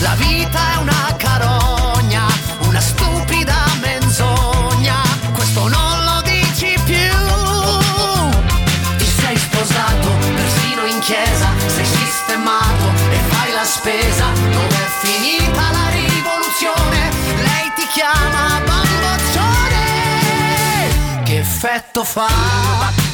La 0.06 0.14
vita 0.16 0.60
è 0.74 0.78
una 0.78 1.16
carogna, 1.18 2.28
una 2.60 2.80
stupida 2.80 3.66
menzogna, 3.82 5.02
questo 5.34 5.68
non 5.68 6.04
lo 6.04 6.22
dici 6.22 6.78
più. 6.86 7.18
Sei 9.20 9.36
sposato, 9.36 10.10
persino 10.36 10.86
in 10.86 11.00
chiesa, 11.00 11.48
sei 11.66 11.86
sistemato 11.86 12.86
e 13.10 13.18
fai 13.32 13.52
la 13.52 13.64
spesa, 13.64 14.26
dove 14.52 14.76
è 14.76 14.90
finita 15.02 15.72
la 15.72 15.90
rivoluzione, 15.90 17.10
lei 17.42 17.72
ti 17.76 17.88
chiama 17.92 18.62
bamboccione, 18.64 19.84
fa? 22.04 23.05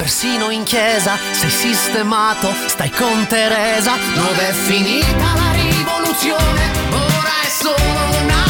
Persino 0.00 0.48
in 0.48 0.62
chiesa, 0.62 1.18
sei 1.32 1.50
sistemato, 1.50 2.50
stai 2.68 2.90
con 2.90 3.26
Teresa, 3.26 3.98
dove 4.14 4.48
è 4.48 4.52
finita 4.52 5.34
la 5.34 5.52
rivoluzione, 5.52 6.70
ora 6.90 7.42
è 7.42 7.48
solo 7.50 8.22
una 8.22 8.49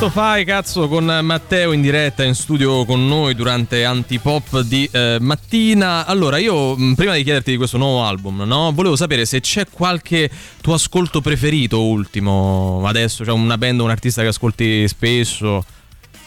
effetto 0.00 0.10
fai, 0.10 0.44
cazzo, 0.44 0.86
con 0.86 1.06
Matteo 1.22 1.72
in 1.72 1.80
diretta 1.80 2.22
in 2.22 2.36
studio 2.36 2.84
con 2.84 3.08
noi 3.08 3.34
durante 3.34 3.84
Antipop 3.84 4.60
di 4.60 4.88
eh, 4.92 5.18
mattina? 5.20 6.06
Allora, 6.06 6.38
io 6.38 6.76
prima 6.94 7.14
di 7.14 7.24
chiederti 7.24 7.50
di 7.50 7.56
questo 7.56 7.78
nuovo 7.78 8.04
album, 8.04 8.42
no? 8.42 8.70
Volevo 8.72 8.94
sapere 8.94 9.26
se 9.26 9.40
c'è 9.40 9.66
qualche 9.68 10.30
tuo 10.60 10.74
ascolto 10.74 11.20
preferito 11.20 11.82
ultimo 11.82 12.84
adesso, 12.86 13.24
cioè 13.24 13.34
una 13.34 13.58
band 13.58 13.80
o 13.80 13.84
un 13.84 13.90
artista 13.90 14.22
che 14.22 14.28
ascolti 14.28 14.86
spesso. 14.86 15.64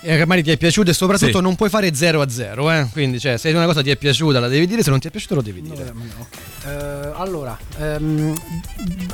E 0.02 0.18
che 0.18 0.26
magari 0.26 0.44
ti 0.44 0.52
è 0.52 0.58
piaciuto 0.58 0.90
e 0.90 0.94
soprattutto 0.94 1.38
Sì. 1.38 1.42
non 1.42 1.56
puoi 1.56 1.70
fare 1.70 1.94
0 1.94 2.20
a 2.20 2.28
0, 2.28 2.72
eh? 2.72 2.88
Quindi, 2.92 3.22
cioè, 3.22 3.38
se 3.38 3.52
una 3.52 3.68
cosa 3.68 3.82
ti 3.82 3.90
è 3.90 3.96
piaciuta 3.96 4.42
la 4.42 4.50
devi 4.50 4.68
dire, 4.68 4.84
se 4.84 4.90
non 4.90 5.00
ti 5.00 5.08
è 5.08 5.12
piaciuto 5.12 5.36
lo 5.36 5.42
devi 5.42 5.62
dire. 5.62 5.94
Eh, 6.66 7.12
allora, 7.14 7.58
ehm, 7.78 8.34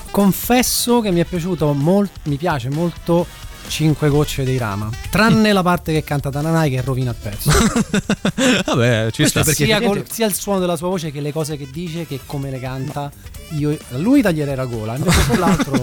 confesso 0.10 1.02
che 1.02 1.12
mi 1.12 1.20
è 1.20 1.26
piaciuto 1.26 1.72
molto, 1.74 2.22
mi 2.24 2.38
piace 2.38 2.70
molto 2.70 3.28
5 3.68 4.10
gocce 4.10 4.44
dei 4.44 4.58
Rama, 4.58 4.90
tranne 5.10 5.52
la 5.54 5.62
parte 5.62 5.92
che 5.94 6.04
canta 6.04 6.30
Tananai 6.30 6.70
che 6.70 6.82
rovina 6.82 7.12
il 7.12 7.18
pezzo. 7.22 7.52
Vabbè, 8.66 9.10
ci 9.12 9.26
sta. 9.26 9.44
perché 9.44 9.66
sia, 9.66 9.82
col- 9.82 10.06
sia 10.10 10.26
il 10.26 10.34
suono 10.34 10.60
della 10.60 10.76
sua 10.76 10.88
voce 10.88 11.12
che 11.12 11.22
le 11.22 11.32
cose 11.32 11.58
che 11.58 11.68
dice 11.72 12.06
che 12.06 12.20
come 12.26 12.50
le 12.50 12.60
canta. 12.60 13.12
Io, 13.52 13.70
a 13.94 13.98
lui 13.98 14.22
taglierei 14.22 14.56
la 14.56 14.66
gola, 14.66 14.96
invece 14.98 15.26
quell'altro 15.26 15.74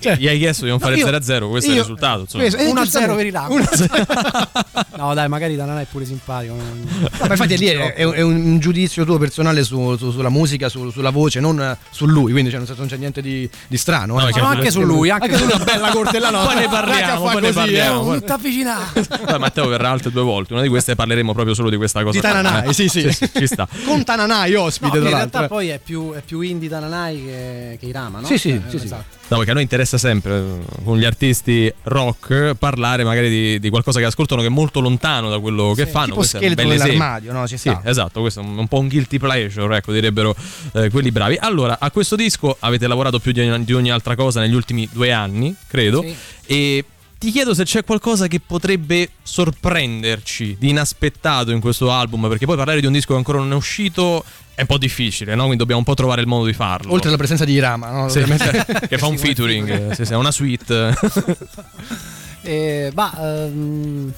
Cioè, 0.00 0.16
Gli 0.16 0.26
hai 0.26 0.38
chiesto 0.38 0.64
di 0.64 0.70
non 0.70 0.80
fare 0.80 0.96
io- 0.96 1.06
0-0, 1.06 1.48
questo 1.48 1.70
è 1.70 1.72
il 1.72 1.76
io- 1.76 1.82
risultato. 1.82 2.20
Insomma. 2.22 2.42
questo- 2.44 2.60
eh, 2.60 2.72
1-0 2.72 3.14
per 3.16 3.26
i 3.26 3.30
Rama. 3.30 3.48
1-0. 3.54 4.86
No, 4.98 5.14
dai, 5.14 5.28
magari 5.28 5.56
Tananai 5.56 5.84
è 5.84 5.86
pure 5.88 6.04
simpatico. 6.04 6.54
Ma 6.56 7.26
infatti 7.28 7.56
lì 7.56 7.66
è, 7.66 7.94
è 7.94 8.02
un- 8.02 8.14
è 8.14 8.20
un 8.20 8.58
giudizio 8.58 9.04
tuo 9.04 9.16
personale 9.18 9.62
su- 9.62 9.96
su- 9.96 10.10
sulla 10.10 10.28
musica, 10.28 10.68
su- 10.68 10.90
sulla 10.90 11.10
voce, 11.10 11.38
non 11.38 11.60
eh, 11.60 11.78
su 11.90 12.06
lui, 12.06 12.32
quindi 12.32 12.50
cioè, 12.50 12.60
non 12.76 12.86
c'è 12.88 12.96
niente 12.96 13.22
di, 13.22 13.48
di 13.68 13.76
strano. 13.76 14.18
No, 14.18 14.26
eh. 14.26 14.32
No, 14.36 14.46
anche 14.46 14.72
su 14.72 14.80
lui, 14.82 15.08
anche, 15.10 15.26
Anche 15.26 15.38
su 15.38 15.44
una 15.44 15.64
bella 15.64 15.90
cortellana. 15.90 16.38
Poi 16.48 16.54
ne 16.56 16.68
parliamo, 16.68 17.30
poi 17.30 17.40
ne 17.40 17.52
parliamo. 17.52 18.02
Non 18.02 18.24
ti 18.24 18.32
avvicinare. 18.32 18.84
Poi 19.24 19.38
Matteo 19.38 19.68
verrà 19.68 19.90
altre 19.90 20.10
due 20.10 20.22
volte. 20.22 20.52
Una 20.54 20.62
di 20.62 20.68
queste 20.68 20.96
parleremo 20.96 21.32
proprio 21.32 21.54
solo 21.54 21.70
di 21.70 21.76
questa 21.76 22.02
cosa. 22.02 22.16
Di 22.18 22.20
Tananai, 22.20 22.68
Eh, 22.68 22.72
sì, 22.72 22.88
sì. 22.88 23.08
Ci 23.10 23.46
sta. 23.46 23.68
Con 23.84 24.02
Tananai 24.02 24.50
No, 24.52 24.62
ospite, 24.62 24.96
in 24.98 25.04
realtà 25.04 25.46
poi 25.46 25.68
è 25.68 25.78
più, 25.82 26.12
indie 26.50 26.68
Tananai 26.68 27.24
che, 27.24 27.76
che 27.80 27.86
i 27.86 27.92
Rama, 27.92 28.20
no? 28.20 28.26
Sì, 28.26 28.38
sì, 28.38 28.50
Eh, 28.50 28.60
sì, 28.68 28.78
sì. 28.78 28.84
esatto. 28.86 29.16
No, 29.28 29.36
perché 29.36 29.50
a 29.50 29.54
noi 29.54 29.62
interessa 29.62 29.98
sempre 29.98 30.38
eh, 30.38 30.82
con 30.84 30.96
gli 30.98 31.04
artisti 31.04 31.72
rock 31.82 32.54
parlare 32.54 33.04
magari 33.04 33.28
di, 33.28 33.58
di 33.58 33.68
qualcosa 33.68 33.98
che 34.00 34.06
ascoltano 34.06 34.40
che 34.40 34.46
è 34.46 34.50
molto 34.50 34.80
lontano 34.80 35.28
da 35.28 35.38
quello 35.38 35.72
che 35.74 35.86
fanno. 35.86 36.06
Tipo 36.06 36.16
Questo 36.18 36.38
scheletro 36.38 36.66
nell'armadio, 36.66 37.32
no? 37.32 37.46
Ci 37.46 37.56
Sì, 37.58 37.68
sta. 37.68 37.82
esatto, 37.84 38.20
questo 38.20 38.40
è 38.40 38.42
un, 38.42 38.56
un 38.56 38.68
po' 38.68 38.78
un 38.78 38.88
guilty 38.88 39.18
pleasure, 39.18 39.76
ecco, 39.76 39.92
direbbero 39.92 40.34
eh, 40.72 40.88
quelli 40.90 41.10
bravi. 41.10 41.36
Allora, 41.38 41.78
a 41.78 41.90
questo 41.90 42.16
disco 42.16 42.56
avete 42.60 42.86
lavorato 42.86 43.18
più 43.18 43.32
di 43.32 43.40
ogni, 43.40 43.64
di 43.64 43.72
ogni 43.74 43.90
altra 43.90 44.14
cosa 44.16 44.40
negli 44.40 44.54
ultimi 44.54 44.88
due 44.90 45.12
anni, 45.12 45.54
credo, 45.66 46.00
Sì. 46.02 46.14
e 46.46 46.84
ti 47.18 47.32
chiedo 47.32 47.52
se 47.52 47.64
c'è 47.64 47.84
qualcosa 47.84 48.28
che 48.28 48.40
potrebbe 48.40 49.10
sorprenderci 49.22 50.56
di 50.58 50.70
inaspettato 50.70 51.50
in 51.50 51.60
questo 51.60 51.90
album, 51.90 52.28
perché 52.28 52.46
poi 52.46 52.56
parlare 52.56 52.80
di 52.80 52.86
un 52.86 52.92
disco 52.92 53.12
che 53.12 53.18
ancora 53.18 53.38
non 53.38 53.50
è 53.52 53.54
uscito 53.54 54.24
è 54.54 54.62
un 54.62 54.66
po' 54.66 54.78
difficile, 54.78 55.34
no? 55.34 55.42
Quindi 55.42 55.58
dobbiamo 55.58 55.80
un 55.80 55.86
po' 55.86 55.94
trovare 55.94 56.20
il 56.20 56.26
modo 56.26 56.44
di 56.46 56.52
farlo. 56.52 56.92
Oltre 56.92 57.08
alla 57.08 57.16
presenza 57.16 57.44
di 57.44 57.52
Irama, 57.52 57.90
no? 57.90 58.08
Sì, 58.08 58.22
che 58.88 58.98
fa 58.98 59.06
un 59.06 59.18
featuring, 59.18 59.90
eh, 59.90 59.94
sì, 59.94 60.04
sì, 60.04 60.12
è 60.12 60.16
una 60.16 60.30
suite. 60.32 60.94
Eh, 62.40 62.92
bah, 62.94 63.14
ehm, 63.20 64.12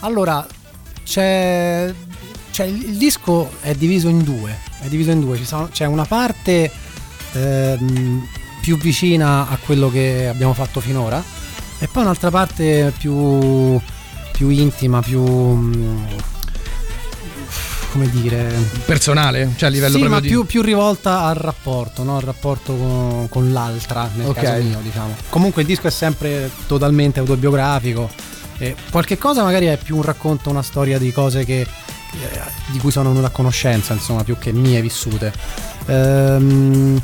allora 0.00 0.46
c'è, 1.04 1.92
c'è 2.52 2.64
il, 2.64 2.90
il 2.90 2.96
disco 2.96 3.50
è 3.60 3.74
diviso 3.74 4.08
in 4.08 4.22
due. 4.22 4.56
È 4.80 4.86
diviso 4.86 5.10
in 5.10 5.20
due. 5.20 5.44
Sono- 5.44 5.68
c'è 5.70 5.84
una 5.84 6.04
parte 6.04 6.70
ehm, 7.32 8.26
più 8.62 8.78
vicina 8.78 9.48
a 9.48 9.58
quello 9.58 9.90
che 9.90 10.26
abbiamo 10.28 10.54
fatto 10.54 10.80
finora, 10.80 11.22
e 11.78 11.88
poi 11.88 12.02
un'altra 12.02 12.30
parte 12.30 12.92
più, 12.98 13.78
più 14.32 14.48
intima, 14.48 15.00
più 15.02 15.20
mm, 15.22 16.04
come 17.92 18.10
dire. 18.10 18.52
Personale, 18.84 19.52
cioè 19.56 19.68
a 19.68 19.72
livello 19.72 19.92
Sì, 19.94 20.00
proprio 20.00 20.14
ma 20.14 20.20
di... 20.20 20.28
più, 20.28 20.44
più 20.44 20.62
rivolta 20.62 21.22
al 21.22 21.34
rapporto, 21.34 22.02
no? 22.02 22.16
al 22.16 22.22
rapporto 22.22 22.74
con, 22.74 23.26
con 23.28 23.52
l'altra, 23.52 24.08
nel 24.14 24.28
Ok. 24.28 24.40
caso 24.40 24.62
mio, 24.62 24.78
diciamo. 24.82 25.14
Comunque 25.28 25.62
il 25.62 25.68
disco 25.68 25.86
è 25.86 25.90
sempre 25.90 26.50
totalmente 26.66 27.20
autobiografico. 27.20 28.10
E 28.58 28.74
qualche 28.90 29.18
cosa 29.18 29.42
magari 29.42 29.66
è 29.66 29.76
più 29.76 29.96
un 29.96 30.02
racconto, 30.02 30.48
una 30.48 30.62
storia 30.62 30.98
di 30.98 31.12
cose 31.12 31.44
che, 31.44 31.60
eh, 31.60 32.40
di 32.68 32.78
cui 32.78 32.90
sono 32.90 33.08
venuto 33.10 33.26
a 33.26 33.30
conoscenza, 33.30 33.92
insomma, 33.92 34.24
più 34.24 34.38
che 34.38 34.50
mie 34.52 34.80
vissute. 34.80 35.30
Ehm, 35.86 37.00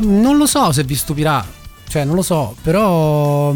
non 0.00 0.36
lo 0.36 0.46
so 0.46 0.72
se 0.72 0.82
vi 0.84 0.94
stupirà, 0.96 1.44
cioè 1.88 2.04
non 2.04 2.14
lo 2.14 2.22
so, 2.22 2.54
però, 2.62 3.54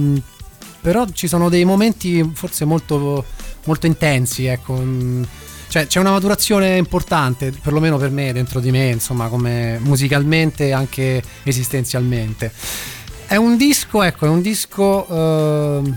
però 0.81 1.07
ci 1.13 1.29
sono 1.29 1.49
dei 1.49 1.65
momenti 1.65 2.29
forse 2.35 2.65
molto, 2.65 3.25
molto 3.65 3.87
intensi, 3.87 4.47
ecco. 4.47 4.75
mm, 4.75 5.23
cioè, 5.69 5.87
c'è 5.87 6.01
una 6.01 6.11
maturazione 6.11 6.77
importante, 6.77 7.51
perlomeno 7.51 7.97
per 7.97 8.11
me, 8.11 8.33
dentro 8.33 8.61
di 8.61 8.71
me, 8.71 8.91
insomma, 8.91 9.29
come 9.29 9.79
musicalmente 9.81 10.67
e 10.67 10.73
anche 10.73 11.23
esistenzialmente. 11.45 12.53
È 13.27 13.37
un 13.37 13.57
disco, 13.57 14.03
ecco, 14.03 14.27
è 14.27 14.29
un 14.29 14.43
disco 14.43 15.07
eh, 15.09 15.93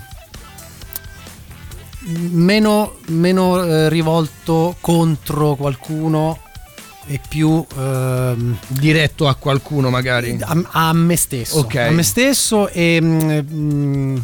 meno, 2.31 2.95
meno 3.07 3.63
eh, 3.63 3.89
rivolto 3.89 4.77
contro 4.79 5.55
qualcuno 5.55 6.39
e 7.07 7.19
più 7.27 7.63
ehm, 7.77 8.57
Diretto 8.67 9.27
a 9.27 9.35
qualcuno 9.35 9.89
magari. 9.89 10.37
a, 10.41 10.61
a 10.71 10.93
me 10.93 11.15
stesso. 11.15 11.57
Ok. 11.59 11.75
A 11.75 11.91
me 11.91 12.03
stesso 12.03 12.67
e... 12.69 12.99
mm, 13.01 13.39
mm, 13.51 14.17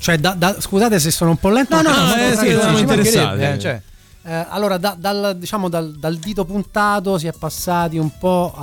cioè, 0.00 0.16
da- 0.18 0.34
da- 0.34 0.60
scusate 0.60 0.98
se 0.98 1.10
sono 1.10 1.30
un 1.30 1.36
po' 1.36 1.48
lento. 1.50 1.74
No, 1.80 1.82
no, 1.82 1.90
no, 2.06 2.14
eh, 2.14 2.36
sì, 2.36 2.46
siamo 2.58 2.78
interessati. 2.78 3.42
Eh, 3.42 3.58
cioè, 3.58 3.80
eh, 4.24 4.46
allora, 4.48 4.78
da- 4.78 4.96
dal, 4.98 5.36
diciamo, 5.36 5.68
dal, 5.68 5.92
dal 5.98 6.16
dito 6.16 6.44
puntato 6.44 7.18
si 7.18 7.26
è 7.26 7.32
passati 7.32 7.98
un 7.98 8.10
po' 8.18 8.54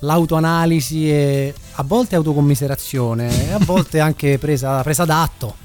all'autoanalisi 0.00 1.10
e 1.10 1.54
a 1.72 1.82
volte 1.82 2.16
autocommiserazione 2.16 3.48
e 3.48 3.52
a 3.52 3.58
volte 3.58 4.00
anche 4.00 4.38
presa, 4.38 4.82
presa 4.82 5.04
d'atto 5.04 5.56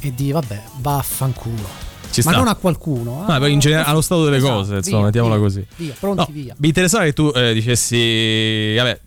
e 0.00 0.14
di 0.14 0.32
vabbè, 0.32 0.62
vaffanculo. 0.76 1.87
Ci 2.20 2.26
Ma 2.26 2.32
sta. 2.32 2.40
non 2.40 2.48
a 2.48 2.54
qualcuno. 2.54 3.24
Ma 3.26 3.34
a- 3.34 3.38
poi 3.38 3.52
in 3.52 3.58
generale 3.58 3.88
allo 3.88 4.00
stato 4.00 4.24
delle 4.24 4.36
Esatto, 4.38 4.52
cose, 4.54 4.68
via, 4.68 4.78
insomma, 4.78 5.04
mettiamola 5.04 5.34
via, 5.34 5.44
così. 5.44 5.66
Via, 5.76 5.94
pronti, 5.98 6.18
No, 6.20 6.28
via. 6.30 6.54
Mi 6.58 6.68
interessava 6.68 7.04
che 7.04 7.12
tu 7.12 7.30
eh, 7.34 7.52
dicessi, 7.54 8.74
vabbè, 8.76 9.00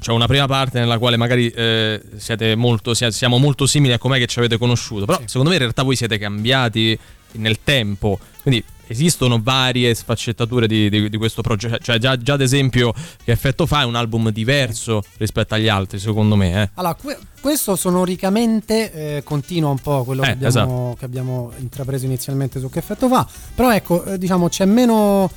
c'è 0.00 0.12
una 0.12 0.26
prima 0.26 0.46
parte 0.46 0.78
nella 0.78 0.98
quale 0.98 1.16
magari 1.16 1.48
eh, 1.48 2.00
siete 2.16 2.54
molto, 2.54 2.94
sia- 2.94 3.10
siamo 3.10 3.38
molto 3.38 3.66
simili 3.66 3.92
a 3.92 3.98
com'è 3.98 4.18
che 4.18 4.26
ci 4.26 4.38
avete 4.38 4.58
conosciuto, 4.58 5.04
però 5.04 5.18
Sì. 5.18 5.24
secondo 5.28 5.48
me 5.50 5.54
in 5.56 5.60
realtà 5.62 5.82
voi 5.82 5.96
siete 5.96 6.18
cambiati 6.18 6.98
nel 7.32 7.58
tempo, 7.62 8.18
quindi 8.42 8.62
esistono 8.90 9.38
varie 9.42 9.94
sfaccettature 9.94 10.66
di, 10.66 10.88
di- 10.88 11.10
di 11.10 11.16
questo 11.18 11.42
progetto, 11.42 11.76
cioè 11.82 11.98
già, 11.98 12.16
già 12.16 12.32
ad 12.32 12.40
esempio 12.40 12.94
che 13.22 13.32
effetto 13.32 13.66
fa 13.66 13.82
è 13.82 13.84
un 13.84 13.94
album 13.96 14.30
diverso 14.30 15.02
rispetto 15.18 15.52
agli 15.54 15.68
altri, 15.68 15.98
secondo 15.98 16.36
me. 16.36 16.62
Eh. 16.62 16.70
Allora, 16.74 16.94
que- 16.94 17.18
questo 17.40 17.76
sonoricamente 17.76 19.16
eh, 19.16 19.22
continua 19.24 19.68
un 19.70 19.78
po' 19.78 20.04
quello 20.04 20.22
Eh, 20.22 20.26
che, 20.26 20.32
abbiamo, 20.32 20.48
esatto. 20.48 20.96
che 20.98 21.04
abbiamo 21.04 21.52
intrapreso 21.58 22.06
inizialmente 22.06 22.60
su 22.60 22.70
che 22.70 22.78
effetto 22.78 23.08
fa, 23.08 23.26
però 23.54 23.72
ecco, 23.74 24.04
eh, 24.04 24.18
diciamo 24.18 24.48
c'è 24.48 24.64
meno, 24.64 25.30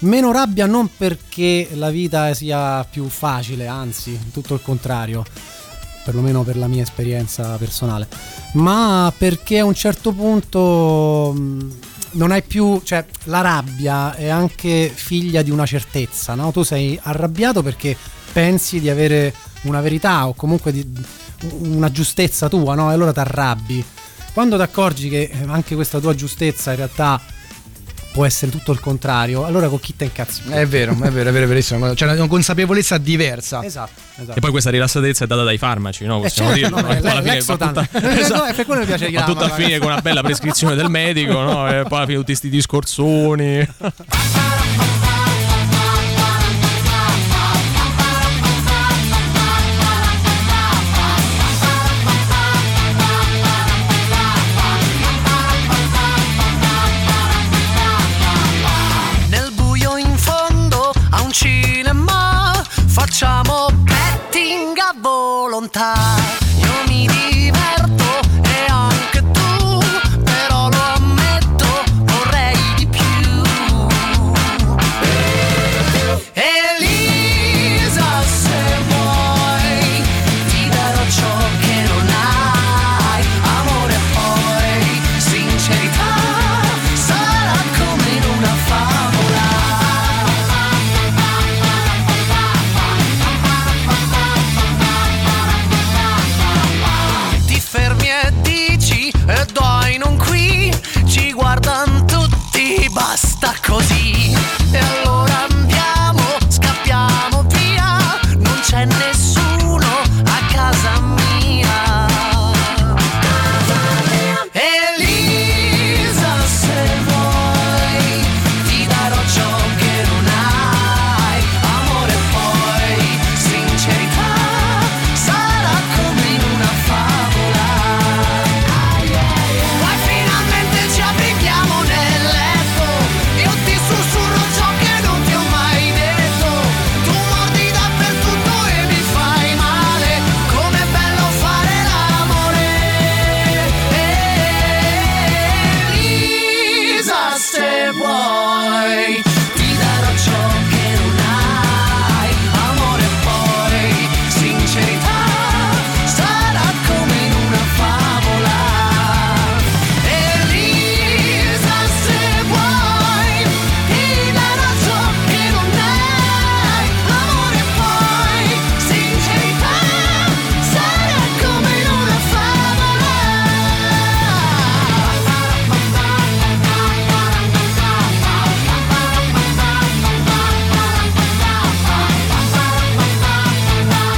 meno 0.00 0.30
rabbia 0.30 0.66
non 0.66 0.88
perché 0.96 1.70
la 1.74 1.90
vita 1.90 2.32
sia 2.32 2.84
più 2.84 3.08
facile, 3.08 3.66
anzi, 3.66 4.16
tutto 4.32 4.54
il 4.54 4.62
contrario, 4.62 5.24
perlomeno 6.04 6.42
per 6.42 6.56
la 6.56 6.68
mia 6.68 6.82
esperienza 6.82 7.56
personale, 7.56 8.06
ma 8.54 9.12
perché 9.16 9.58
a 9.58 9.64
un 9.64 9.74
certo 9.74 10.12
punto 10.12 11.32
mh, 11.34 11.76
non 12.12 12.30
hai 12.30 12.42
più, 12.42 12.80
cioè 12.84 13.04
la 13.24 13.40
rabbia 13.40 14.14
è 14.14 14.28
anche 14.28 14.90
figlia 14.94 15.42
di 15.42 15.50
una 15.50 15.66
certezza, 15.66 16.34
no? 16.34 16.52
Tu 16.52 16.62
sei 16.62 16.98
arrabbiato 17.02 17.62
perché 17.62 17.96
pensi 18.32 18.80
di 18.80 18.90
avere 18.90 19.32
una 19.62 19.80
verità 19.80 20.26
o 20.26 20.34
comunque 20.34 20.72
di, 20.72 20.86
una 21.60 21.90
giustezza 21.90 22.48
tua, 22.48 22.74
no? 22.74 22.90
E 22.90 22.94
allora 22.94 23.12
ti 23.12 23.20
arrabbi. 23.20 23.84
Quando 24.32 24.56
ti 24.56 24.62
accorgi 24.62 25.08
che 25.08 25.30
anche 25.46 25.74
questa 25.74 26.00
tua 26.00 26.14
giustezza 26.14 26.70
in 26.70 26.76
realtà 26.76 27.20
può 28.14 28.24
essere 28.24 28.52
tutto 28.52 28.70
il 28.70 28.78
contrario, 28.78 29.44
allora 29.44 29.66
con 29.66 29.80
chi 29.80 29.96
te 29.96 30.04
incazzi? 30.04 30.42
è 30.48 30.64
vero, 30.68 30.92
è 30.92 30.94
vero, 31.10 31.30
è 31.30 31.32
vero, 31.32 31.44
è 31.46 31.48
verissimo. 31.48 31.92
C'è 31.94 32.04
una 32.08 32.28
consapevolezza 32.28 32.96
diversa. 32.96 33.60
Esatto, 33.64 34.00
esatto. 34.20 34.38
E 34.38 34.40
poi 34.40 34.52
questa 34.52 34.70
rilassatezza 34.70 35.24
è 35.24 35.26
data 35.26 35.42
dai 35.42 35.58
farmaci, 35.58 36.04
no? 36.04 36.18
Eh, 36.18 36.22
Possiamo 36.22 36.54
certo, 36.54 36.64
dirlo. 36.76 36.80
no, 36.80 36.94
no? 36.94 37.00
Poi 37.00 37.10
alla 37.10 37.22
fine 37.22 37.40
va 37.40 37.56
tutta- 37.56 37.88
Eh, 38.14 38.20
Esatto. 38.20 38.36
no, 38.36 38.44
è 38.44 38.54
per 38.54 38.66
quello 38.66 38.80
mi 38.82 38.86
piace 38.86 39.04
Va 39.06 39.10
chiamarla, 39.10 39.34
tutto 39.34 39.44
a 39.52 39.56
finire 39.56 39.78
con 39.80 39.88
una 39.90 40.00
bella 40.00 40.22
prescrizione 40.22 40.76
del 40.76 40.88
medico, 40.90 41.32
no? 41.40 41.68
E 41.68 41.82
poi 41.82 41.96
alla 41.98 42.06
fine 42.06 42.18
tutti 42.18 42.24
questi 42.26 42.48
discorsoni. 42.50 43.68
volontà. 65.74 66.03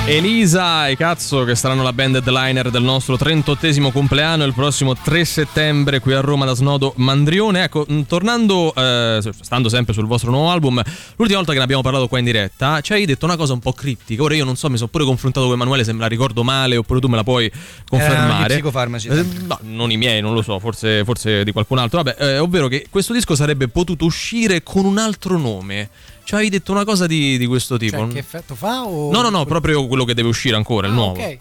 Elisa 0.09 0.87
e 0.87 0.97
Cazzo 0.97 1.43
che 1.43 1.57
saranno 1.57 1.83
la 1.83 1.93
band 1.93 2.15
headliner 2.15 2.71
del 2.71 2.85
nostro 2.85 3.17
38esimo 3.17 3.91
compleanno 3.91 4.45
il 4.45 4.55
prossimo 4.55 4.95
3 4.95 5.25
settembre 5.25 5.99
qui 5.99 6.13
a 6.13 6.21
Roma 6.21 6.45
da 6.45 6.55
Snodo 6.55 6.93
Mandrione. 6.99 7.65
Ecco, 7.65 7.85
mh, 7.89 8.03
tornando, 8.03 8.73
eh, 8.73 9.19
stando 9.41 9.69
sempre 9.69 9.93
sul 9.95 10.07
vostro 10.07 10.31
nuovo 10.31 10.49
album, 10.51 10.81
l'ultima 11.17 11.39
volta 11.39 11.51
che 11.51 11.59
ne 11.59 11.65
abbiamo 11.65 11.83
parlato 11.83 12.07
qua 12.07 12.21
in 12.21 12.25
diretta 12.25 12.81
ci 12.83 12.93
hai 12.93 13.05
detto 13.05 13.25
una 13.25 13.37
cosa 13.37 13.53
un 13.53 13.59
po' 13.59 13.73
criptica. 13.73 14.23
Ora 14.23 14.37
io 14.37 14.45
non 14.45 14.55
so, 14.55 14.71
mi 14.71 14.77
sono 14.77 14.89
pure 14.91 15.03
confrontato 15.05 15.47
con 15.47 15.57
Emanuele, 15.57 15.83
se 15.83 15.93
me 15.93 15.99
la 15.99 16.07
ricordo 16.07 16.45
male 16.45 16.77
oppure 16.77 17.01
tu 17.01 17.09
me 17.09 17.17
la 17.17 17.25
puoi 17.25 17.51
confermare. 17.89 18.55
gli 18.55 18.59
psicofarmaci, 18.59 19.09
Eh, 19.09 19.25
no, 19.49 19.59
non 19.63 19.91
i 19.91 19.97
miei, 19.97 20.21
non 20.21 20.35
lo 20.35 20.43
so, 20.43 20.61
forse, 20.61 21.03
forse 21.05 21.43
di 21.43 21.51
qualcun 21.51 21.79
altro. 21.79 22.01
Vabbè, 22.05 22.23
eh, 22.23 22.39
ovvero 22.39 22.69
che 22.69 22.87
questo 22.89 23.13
disco 23.13 23.35
sarebbe 23.35 23.67
potuto 23.67 24.05
uscire 24.05 24.63
con 24.63 24.85
un 24.85 24.99
altro 24.99 25.37
nome. 25.37 25.89
Ci 26.27 26.35
hai 26.35 26.49
detto 26.49 26.73
una 26.73 26.85
cosa 26.85 27.07
di, 27.07 27.39
di 27.39 27.47
questo 27.47 27.77
tipo. 27.77 27.99
Cioè, 27.99 28.09
che 28.09 28.19
effetto 28.19 28.57
fa? 28.57 28.83
O... 28.85 29.13
No, 29.13 29.23
no, 29.23 29.31
no, 29.31 29.45
proprio 29.45 29.87
quello 29.87 30.05
che 30.05 30.13
deve 30.13 30.27
uscire 30.29 30.57
ancora, 30.57 30.89
il 30.89 30.93
Ah, 30.93 30.97
nuovo. 30.97 31.21
ok. 31.23 31.39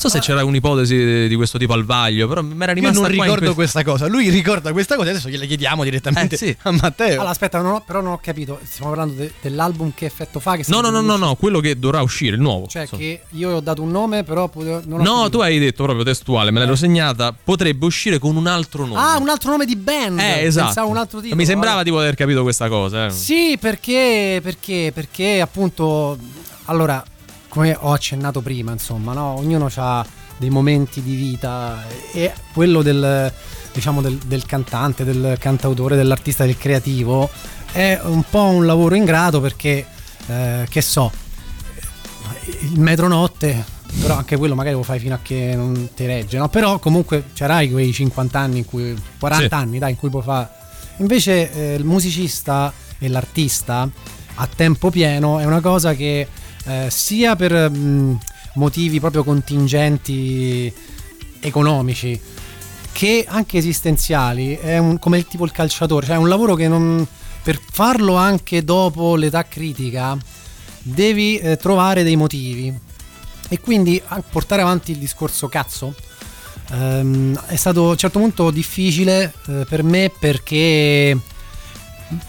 So 0.00 0.08
se 0.08 0.20
c'era 0.20 0.44
un'ipotesi 0.44 1.28
di 1.28 1.34
questo 1.36 1.58
tipo 1.58 1.72
al 1.72 1.84
vaglio, 1.84 2.26
però 2.28 2.42
mi 2.42 2.54
era 2.62 2.72
Io 2.72 2.74
rimasta 2.74 3.00
non 3.00 3.08
qua 3.14 3.16
in 3.16 3.22
ricordo 3.22 3.46
que- 3.46 3.54
questa 3.54 3.82
cosa. 3.84 4.06
Lui 4.06 4.28
ricorda 4.30 4.72
questa 4.72 4.96
cosa, 4.96 5.10
adesso 5.10 5.28
gliele 5.28 5.46
chiediamo 5.46 5.84
direttamente 5.84 6.34
Eh, 6.34 6.38
sì. 6.38 6.56
a 6.62 6.70
Matteo. 6.72 7.14
Allora, 7.14 7.30
aspetta, 7.30 7.60
non 7.60 7.72
ho- 7.72 7.80
però 7.86 8.00
non 8.00 8.12
ho 8.12 8.18
capito. 8.22 8.58
Stiamo 8.64 8.90
parlando 8.92 9.14
de- 9.20 9.32
dell'album 9.40 9.92
che 9.94 10.06
effetto 10.06 10.40
fa? 10.40 10.56
Che 10.56 10.64
No, 10.68 10.80
no, 10.80 10.90
no, 10.90 11.00
no, 11.00 11.16
no. 11.16 11.34
quello 11.36 11.60
che 11.60 11.78
dovrà 11.78 12.02
uscire, 12.02 12.34
il 12.36 12.40
nuovo. 12.42 12.66
Cioè, 12.66 12.82
insomma. 12.82 13.00
che 13.02 13.22
io 13.30 13.50
ho 13.56 13.60
dato 13.60 13.82
un 13.82 13.90
nome, 13.90 14.24
però 14.24 14.48
potevo- 14.48 14.82
non 14.84 15.00
ho 15.00 15.02
No, 15.02 15.10
capito. 15.16 15.28
tu 15.30 15.38
hai 15.40 15.58
detto 15.58 15.82
proprio 15.84 16.04
testuale, 16.04 16.50
me 16.50 16.60
l'ero 16.60 16.76
segnata, 16.76 17.32
potrebbe 17.32 17.84
uscire 17.86 18.18
con 18.18 18.36
un 18.36 18.46
altro 18.46 18.84
nome. 18.86 19.00
Ah, 19.00 19.16
un 19.18 19.28
altro 19.28 19.50
nome 19.50 19.64
di 19.64 19.76
band. 19.76 20.18
Eh, 20.18 20.44
esatto. 20.44 20.66
Pensavo 20.66 20.88
un 20.90 20.96
altro 20.96 21.18
titolo. 21.20 21.36
Mi 21.40 21.46
sembrava 21.46 21.76
vabbè. 21.76 21.84
di 21.84 21.90
poter 21.90 22.14
capito 22.14 22.42
questa 22.42 22.68
cosa. 22.68 23.06
eh. 23.06 23.10
Sì, 23.10 23.56
perché, 23.60 24.40
perché, 24.42 24.90
perché 24.94 25.40
appunto, 25.40 26.16
allora, 26.66 27.02
come 27.48 27.76
ho 27.78 27.92
accennato 27.92 28.40
prima, 28.40 28.72
insomma, 28.72 29.12
no? 29.12 29.36
ognuno 29.38 29.68
ha 29.74 30.06
dei 30.36 30.50
momenti 30.50 31.02
di 31.02 31.16
vita 31.16 31.84
e 32.12 32.32
quello 32.52 32.82
del, 32.82 33.32
diciamo, 33.72 34.00
del, 34.00 34.16
del 34.18 34.46
cantante, 34.46 35.04
del 35.04 35.36
cantautore, 35.38 35.96
dell'artista, 35.96 36.44
del 36.44 36.56
creativo 36.56 37.28
è 37.72 38.00
un 38.04 38.22
po' 38.28 38.44
un 38.44 38.64
lavoro 38.64 38.94
ingrato 38.94 39.40
perché, 39.40 39.86
eh, 40.26 40.66
che 40.68 40.80
so, 40.80 41.10
il 42.60 42.78
metronotte, 42.80 43.64
però 44.00 44.16
anche 44.16 44.36
quello 44.36 44.54
magari 44.54 44.74
lo 44.74 44.82
fai 44.82 44.98
fino 44.98 45.14
a 45.14 45.18
che 45.22 45.54
non 45.54 45.90
ti 45.94 46.06
regge, 46.06 46.38
no? 46.38 46.48
Però 46.48 46.78
comunque 46.78 47.24
c'erai 47.34 47.70
quei 47.70 47.92
50 47.92 48.38
anni 48.38 48.58
in 48.58 48.64
cui 48.64 48.96
40 49.18 49.48
Sì. 49.48 49.62
anni, 49.62 49.78
dai, 49.78 49.90
in 49.90 49.96
cui 49.96 50.08
puoi 50.10 50.22
fare. 50.22 50.48
Invece 50.98 51.52
eh, 51.52 51.74
il 51.74 51.84
musicista 51.84 52.72
e 52.98 53.08
l'artista 53.08 53.88
a 54.40 54.48
tempo 54.54 54.90
pieno 54.90 55.38
è 55.38 55.44
una 55.44 55.60
cosa 55.60 55.94
che 55.94 56.26
eh, 56.68 56.88
sia 56.90 57.34
per 57.36 57.70
mh, 57.70 58.18
motivi 58.54 59.00
proprio 59.00 59.24
contingenti 59.24 60.72
economici 61.40 62.20
che 62.92 63.24
anche 63.28 63.58
esistenziali 63.58 64.56
è 64.56 64.78
un- 64.78 64.98
come 64.98 65.18
il 65.18 65.26
tipo 65.26 65.44
il 65.44 65.52
calciatore, 65.52 66.06
cioè 66.06 66.16
è 66.16 66.18
un 66.18 66.28
lavoro 66.28 66.54
che 66.54 66.66
non 66.68 67.06
per 67.42 67.60
farlo 67.70 68.16
anche 68.16 68.64
dopo 68.64 69.14
l'età 69.14 69.44
critica 69.44 70.16
devi 70.82 71.38
eh, 71.38 71.56
trovare 71.56 72.02
dei 72.02 72.16
motivi. 72.16 72.76
E 73.50 73.60
quindi 73.60 74.02
portare 74.30 74.60
avanti 74.62 74.90
il 74.90 74.98
discorso 74.98 75.48
cazzo 75.48 75.94
ehm, 76.72 77.38
è 77.46 77.56
stato 77.56 77.86
a 77.86 77.90
un 77.92 77.96
certo 77.96 78.18
punto 78.18 78.50
difficile 78.50 79.32
eh, 79.46 79.64
per 79.66 79.82
me 79.82 80.12
perché 80.18 81.16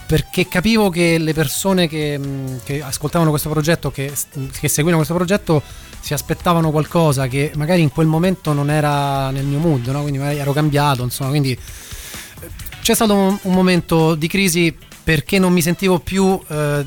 perché 0.06 0.48
capivo 0.48 0.89
che 0.89 1.18
le 1.18 1.34
persone 1.34 1.88
che, 1.88 2.18
mh, 2.18 2.62
che 2.63 2.82
ascoltavano 2.82 3.30
questo 3.30 3.50
progetto, 3.50 3.92
che, 3.92 4.12
che 4.60 4.68
seguivano 4.68 4.98
questo 4.98 5.13
progetto, 5.13 5.62
si 6.02 6.13
aspettavano 6.13 6.72
qualcosa 6.72 7.28
che 7.28 7.52
magari 7.56 7.82
in 7.82 7.89
quel 7.89 8.08
momento 8.08 8.54
non 8.54 8.70
era 8.70 9.30
nel 9.32 9.46
mio 9.46 9.60
mood, 9.60 9.88
no? 9.88 10.02
quindi 10.02 10.18
magari 10.18 10.39
ero 10.39 10.54
cambiato, 10.54 11.04
insomma, 11.04 11.30
quindi 11.30 11.52
eh, 11.52 12.50
c'è 12.82 12.94
stato 12.94 13.13
un, 13.13 13.38
un 13.42 13.54
momento 13.54 14.15
di 14.15 14.28
crisi 14.28 14.76
perché 15.04 15.39
non 15.39 15.54
mi 15.54 15.62
sentivo 15.62 16.00
più 16.00 16.39
eh, 16.48 16.86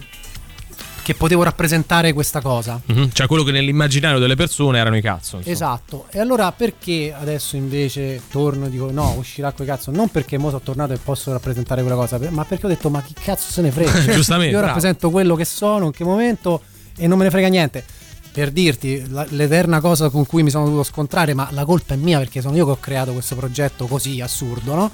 che 1.02 1.14
potevo 1.14 1.42
rappresentare 1.42 2.12
questa 2.12 2.40
cosa. 2.40 2.80
Mhm. 2.84 3.10
Cioè 3.12 3.26
quello 3.26 3.42
che 3.42 3.50
nell'immaginario 3.50 4.18
delle 4.18 4.36
persone 4.36 4.78
erano 4.78 4.96
i 4.96 5.00
cazzo. 5.00 5.36
insomma. 5.36 5.52
Esatto, 5.54 6.06
e 6.10 6.20
allora 6.20 6.52
perché 6.52 7.12
adesso 7.18 7.56
invece 7.56 8.22
torno 8.30 8.66
e 8.66 8.70
dico 8.70 8.90
no, 8.90 9.14
uscirà 9.18 9.52
quel 9.52 9.66
cazzo? 9.66 9.90
Non 9.90 10.08
perché 10.08 10.38
mo 10.38 10.48
sono 10.48 10.60
tornato 10.62 10.92
e 10.92 10.98
posso 10.98 11.32
rappresentare 11.32 11.80
quella 11.82 11.96
cosa, 11.96 12.18
ma 12.30 12.44
perché 12.44 12.66
ho 12.66 12.68
detto 12.68 12.88
ma 12.90 13.02
chi 13.02 13.14
cazzo 13.14 13.50
se 13.50 13.62
ne 13.62 13.70
frega? 13.70 13.90
Cioè, 14.02 14.14
Giustamente, 14.14 14.52
Io 14.52 14.58
bravo. 14.58 14.66
rappresento 14.74 15.10
quello 15.10 15.34
che 15.34 15.44
sono, 15.44 15.86
in 15.86 15.92
che 15.92 16.04
momento 16.04 16.62
e 16.96 17.06
non 17.06 17.18
me 17.18 17.24
ne 17.24 17.30
frega 17.30 17.48
niente. 17.48 17.84
Per 18.32 18.50
dirti 18.50 19.04
la- 19.10 19.26
l'eterna 19.30 19.80
cosa 19.80 20.08
con 20.08 20.24
cui 20.24 20.42
mi 20.42 20.48
sono 20.50 20.64
dovuto 20.64 20.84
scontrare, 20.84 21.34
ma 21.34 21.48
la 21.50 21.64
colpa 21.66 21.92
è 21.94 21.96
mia 21.98 22.18
perché 22.18 22.40
sono 22.40 22.56
io 22.56 22.64
che 22.64 22.70
ho 22.70 22.78
creato 22.80 23.12
questo 23.12 23.34
progetto 23.36 23.86
così 23.86 24.20
assurdo, 24.22 24.74
no? 24.74 24.90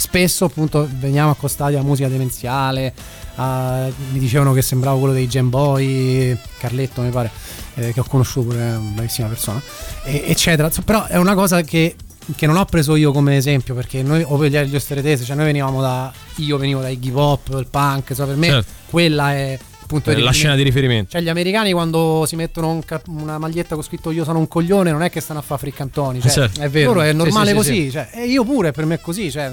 Spesso 0.00 0.46
appunto 0.46 0.88
veniamo 0.98 1.30
accostati 1.30 1.74
alla 1.74 1.82
musica 1.84 2.08
demenziale, 2.08 2.92
a- 3.34 3.86
mi 4.12 4.18
dicevano 4.18 4.54
che 4.54 4.62
sembravo 4.62 4.98
quello 4.98 5.12
dei 5.12 5.28
Gen 5.28 5.50
Boy, 5.50 6.34
Carletto 6.58 7.02
mi 7.02 7.10
pare, 7.10 7.30
eh, 7.74 7.92
che 7.92 8.00
ho 8.00 8.04
conosciuto 8.04 8.48
pure, 8.48 8.58
è 8.60 8.76
una 8.76 8.90
bravissima 8.94 9.28
persona, 9.28 9.60
e- 10.04 10.24
eccetera. 10.26 10.70
Però 10.82 11.04
è 11.04 11.16
una 11.18 11.34
cosa 11.34 11.60
che, 11.60 11.96
che 12.34 12.46
non 12.46 12.56
ho 12.56 12.64
preso 12.64 12.96
io 12.96 13.12
come 13.12 13.36
esempio 13.36 13.74
perché 13.74 14.02
noi, 14.02 14.22
o 14.26 14.36
per 14.38 14.50
gli 14.50 14.74
osteretesi, 14.74 15.24
cioè 15.24 15.36
noi 15.36 15.44
venivamo 15.44 15.82
da, 15.82 16.10
io 16.36 16.56
venivo 16.56 16.80
dai 16.80 16.98
give 16.98 17.20
up, 17.20 17.48
il 17.58 17.66
punk, 17.70 18.08
insomma, 18.10 18.28
per 18.28 18.36
me 18.38 18.46
Certo. 18.46 18.70
quella 18.88 19.34
è 19.34 19.58
appunto 19.90 20.10
Eh, 20.10 20.20
La 20.20 20.30
scena 20.30 20.54
di 20.54 20.62
riferimento. 20.62 21.10
cioè, 21.12 21.20
gli 21.20 21.28
americani 21.28 21.72
quando 21.72 22.24
si 22.26 22.36
mettono 22.36 22.70
un 22.70 22.84
cap- 22.84 23.08
una 23.08 23.38
maglietta 23.38 23.74
con 23.74 23.82
scritto 23.82 24.10
io 24.12 24.22
sono 24.24 24.38
un 24.38 24.46
coglione, 24.46 24.92
non 24.92 25.02
è 25.02 25.10
che 25.10 25.20
stanno 25.20 25.40
a 25.40 25.42
fare 25.42 25.60
friccantoni. 25.60 26.20
Cioè, 26.20 26.30
Certo. 26.30 26.60
È 26.60 26.68
vero. 26.68 26.92
Loro 26.92 27.02
è 27.02 27.12
normale 27.12 27.46
sì, 27.46 27.50
sì, 27.50 27.56
così. 27.56 27.82
sì. 27.86 27.90
Cioè, 27.90 28.08
e 28.12 28.26
io 28.26 28.44
pure 28.44 28.70
per 28.70 28.86
me 28.86 28.94
è 28.94 29.00
così. 29.00 29.30
Cioè, 29.30 29.50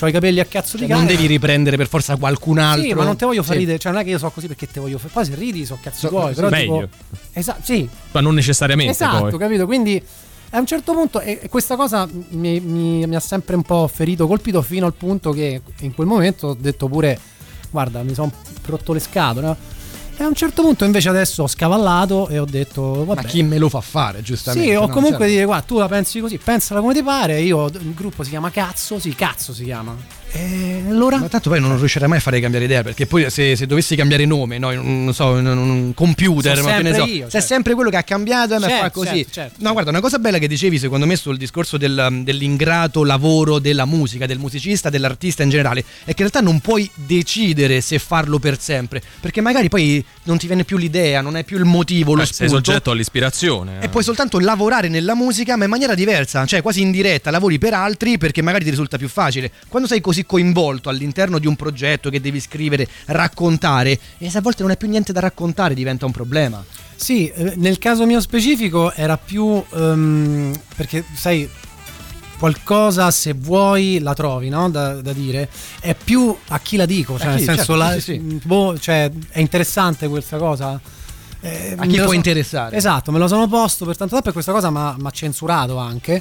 ho 0.00 0.06
i 0.06 0.12
capelli 0.12 0.40
a 0.40 0.44
cazzo 0.44 0.76
di 0.76 0.82
Cioè, 0.86 0.88
cane. 0.90 1.00
non 1.04 1.06
devi 1.06 1.26
riprendere 1.26 1.76
per 1.76 1.88
forza 1.88 2.16
qualcun 2.16 2.58
altro. 2.58 2.82
Sì, 2.88 2.92
ma 2.94 3.04
non 3.04 3.16
te 3.16 3.24
voglio 3.24 3.42
far 3.42 3.54
Sì. 3.54 3.60
ridere. 3.60 3.78
Cioè, 3.78 3.92
non 3.92 4.00
è 4.00 4.04
che 4.04 4.10
io 4.10 4.18
so 4.18 4.30
così 4.30 4.46
perché 4.48 4.66
te 4.68 4.80
voglio 4.80 4.98
fare. 4.98 5.12
Poi 5.12 5.24
se 5.24 5.34
ridi 5.36 5.64
so 5.64 5.78
cazzi 5.80 6.00
So- 6.00 6.08
tuoi. 6.08 6.34
Però 6.34 6.48
meglio. 6.48 6.88
tipo. 6.88 6.88
Esatto, 7.32 7.60
sì, 7.62 7.88
Ma 8.12 8.20
non 8.20 8.34
necessariamente 8.34 8.92
esatto, 8.92 9.28
poi. 9.28 9.38
capito? 9.38 9.66
Quindi 9.66 10.02
a 10.50 10.58
un 10.58 10.66
certo 10.66 10.92
punto, 10.92 11.20
e 11.20 11.40
questa 11.48 11.76
cosa 11.76 12.08
mi, 12.30 12.58
mi- 12.60 13.06
mi 13.06 13.14
ha 13.14 13.20
sempre 13.20 13.54
un 13.54 13.62
po' 13.62 13.86
ferito, 13.92 14.26
colpito 14.26 14.62
fino 14.62 14.86
al 14.86 14.94
punto 14.94 15.30
che 15.30 15.60
in 15.80 15.94
quel 15.94 16.06
momento 16.06 16.48
ho 16.48 16.56
detto 16.58 16.88
pure, 16.88 17.18
guarda, 17.70 18.02
mi 18.02 18.14
sono 18.14 18.32
rotto 18.66 18.92
le 18.92 19.00
scatole. 19.00 19.46
no? 19.46 19.56
E 20.20 20.24
a 20.24 20.26
un 20.26 20.34
certo 20.34 20.62
punto 20.62 20.84
invece 20.84 21.08
adesso 21.08 21.44
ho 21.44 21.46
scavallato 21.46 22.26
e 22.28 22.40
ho 22.40 22.44
detto, 22.44 23.04
vabbè. 23.04 23.22
Ma 23.22 23.28
chi 23.28 23.42
me 23.44 23.56
lo 23.56 23.68
fa 23.68 23.80
fare, 23.80 24.20
giustamente? 24.20 24.68
Sì, 24.68 24.74
o 24.74 24.80
no? 24.80 24.88
comunque 24.88 25.18
Certo. 25.18 25.32
dire, 25.32 25.44
guarda, 25.44 25.64
tu 25.64 25.78
la 25.78 25.86
pensi 25.86 26.18
così, 26.20 26.38
pensala 26.38 26.80
come 26.80 26.92
ti 26.92 27.02
pare. 27.04 27.40
Io, 27.40 27.66
il 27.66 27.94
gruppo 27.94 28.24
si 28.24 28.30
chiama 28.30 28.50
Cazzo, 28.50 28.98
sì, 28.98 29.14
Cazzo 29.14 29.54
si 29.54 29.62
chiama. 29.62 29.94
E 30.30 30.82
allora? 30.86 31.16
Ma 31.18 31.28
tanto 31.28 31.48
poi 31.50 31.60
non 31.60 31.76
riuscirai 31.78 32.08
mai 32.08 32.18
a 32.18 32.20
fare 32.20 32.38
cambiare 32.40 32.64
idea, 32.66 32.82
perché 32.82 33.06
poi 33.06 33.30
se, 33.30 33.56
se 33.56 33.66
dovessi 33.66 33.96
cambiare 33.96 34.24
nome, 34.26 34.58
no, 34.58 34.70
non 34.72 35.12
so, 35.14 35.26
un, 35.28 35.46
un 35.46 35.94
computer, 35.94 36.56
Sono 36.56 36.68
ma 36.68 36.76
che 36.76 36.82
ne 36.82 36.92
sempre 36.92 37.06
so, 37.06 37.14
io, 37.14 37.20
sei 37.22 37.30
certo. 37.30 37.46
sempre 37.46 37.74
quello 37.74 37.90
che 37.90 37.96
ha 37.96 38.02
cambiato 38.02 38.54
e 38.54 38.58
mi 38.58 38.62
Certo, 38.64 38.78
fa 38.78 38.90
così. 38.90 39.06
certo, 39.08 39.30
certo, 39.32 39.40
no, 39.40 39.56
certo. 39.58 39.72
guarda, 39.72 39.90
una 39.90 40.00
cosa 40.00 40.18
bella 40.18 40.38
che 40.38 40.46
dicevi 40.48 40.78
secondo 40.78 41.06
me 41.06 41.16
sul 41.16 41.36
discorso 41.38 41.76
del- 41.78 42.20
dell'ingrato 42.22 43.04
lavoro 43.04 43.58
della 43.58 43.84
musica, 43.86 44.26
del 44.26 44.38
musicista, 44.38 44.90
dell'artista 44.90 45.42
in 45.42 45.48
generale, 45.50 45.80
è 45.80 46.14
che 46.14 46.22
in 46.22 46.28
realtà 46.30 46.40
non 46.40 46.60
puoi 46.60 46.88
decidere 46.94 47.80
se 47.80 47.98
farlo 47.98 48.38
per 48.38 48.60
sempre, 48.60 49.02
perché 49.20 49.40
magari 49.40 49.68
poi 49.68 50.04
non 50.24 50.36
ti 50.38 50.46
viene 50.46 50.64
più 50.64 50.76
l'idea, 50.76 51.20
non 51.20 51.34
hai 51.36 51.44
più 51.44 51.56
il 51.58 51.64
motivo, 51.64 52.14
lo 52.14 52.22
Eh, 52.22 52.26
sei 52.26 52.48
spunto. 52.48 52.64
soggetto 52.64 52.90
all'ispirazione. 52.90 53.78
E 53.80 53.88
puoi 53.88 54.04
soltanto 54.04 54.38
lavorare 54.38 54.88
nella 54.88 55.14
musica, 55.14 55.56
ma 55.56 55.64
in 55.64 55.70
maniera 55.70 55.94
diversa, 55.94 56.44
cioè 56.46 56.60
quasi 56.62 56.80
in 56.82 56.90
diretta, 56.90 57.30
lavori 57.30 57.58
per 57.58 57.72
altri 57.74 58.18
perché 58.18 58.42
magari 58.42 58.64
ti 58.64 58.70
risulta 58.70 58.98
più 58.98 59.08
facile. 59.08 59.50
Quando 59.68 59.88
sei 59.88 60.00
così 60.00 60.17
coinvolto 60.26 60.88
all'interno 60.88 61.38
di 61.38 61.46
un 61.46 61.56
progetto 61.56 62.10
che 62.10 62.20
devi 62.20 62.40
scrivere, 62.40 62.86
raccontare, 63.06 63.98
e 64.18 64.30
se 64.30 64.38
a 64.38 64.40
volte 64.40 64.62
non 64.62 64.70
hai 64.70 64.76
più 64.76 64.88
niente 64.88 65.12
da 65.12 65.20
raccontare 65.20 65.74
diventa 65.74 66.06
un 66.06 66.12
problema. 66.12 66.64
Sì, 66.96 67.28
eh, 67.28 67.52
nel 67.56 67.78
caso 67.78 68.06
mio 68.06 68.20
specifico 68.20 68.92
era 68.92 69.16
più 69.16 69.62
ehm, 69.72 70.58
perché 70.76 71.04
sai 71.14 71.48
qualcosa 72.38 73.10
se 73.10 73.34
vuoi 73.34 73.98
la 74.00 74.14
trovi, 74.14 74.48
no? 74.48 74.70
Da, 74.70 75.00
da 75.00 75.12
dire, 75.12 75.48
è 75.80 75.94
più 75.94 76.34
a 76.48 76.58
chi 76.60 76.76
la 76.76 76.86
dico, 76.86 77.18
cioè 77.18 77.28
chi, 77.30 77.34
nel 77.34 77.44
senso 77.44 77.56
certo, 77.56 77.74
la- 77.74 77.92
sì, 77.94 78.00
sì, 78.00 78.12
sì. 78.12 78.40
boh, 78.44 78.78
cioè, 78.78 79.10
è 79.30 79.40
interessante 79.40 80.08
questa 80.08 80.38
cosa. 80.38 80.80
Eh, 81.40 81.74
A 81.76 81.86
chi 81.86 81.96
può 81.96 82.06
so- 82.08 82.12
interessare. 82.12 82.76
Esatto, 82.76 83.12
me 83.12 83.18
lo 83.18 83.28
sono 83.28 83.46
posto 83.48 83.84
per 83.84 83.96
tanto 83.96 84.14
tempo 84.14 84.30
e 84.30 84.32
questa 84.32 84.52
cosa 84.52 84.70
mi 84.70 84.78
ha 85.06 85.10
censurato 85.10 85.76
anche. 85.76 86.20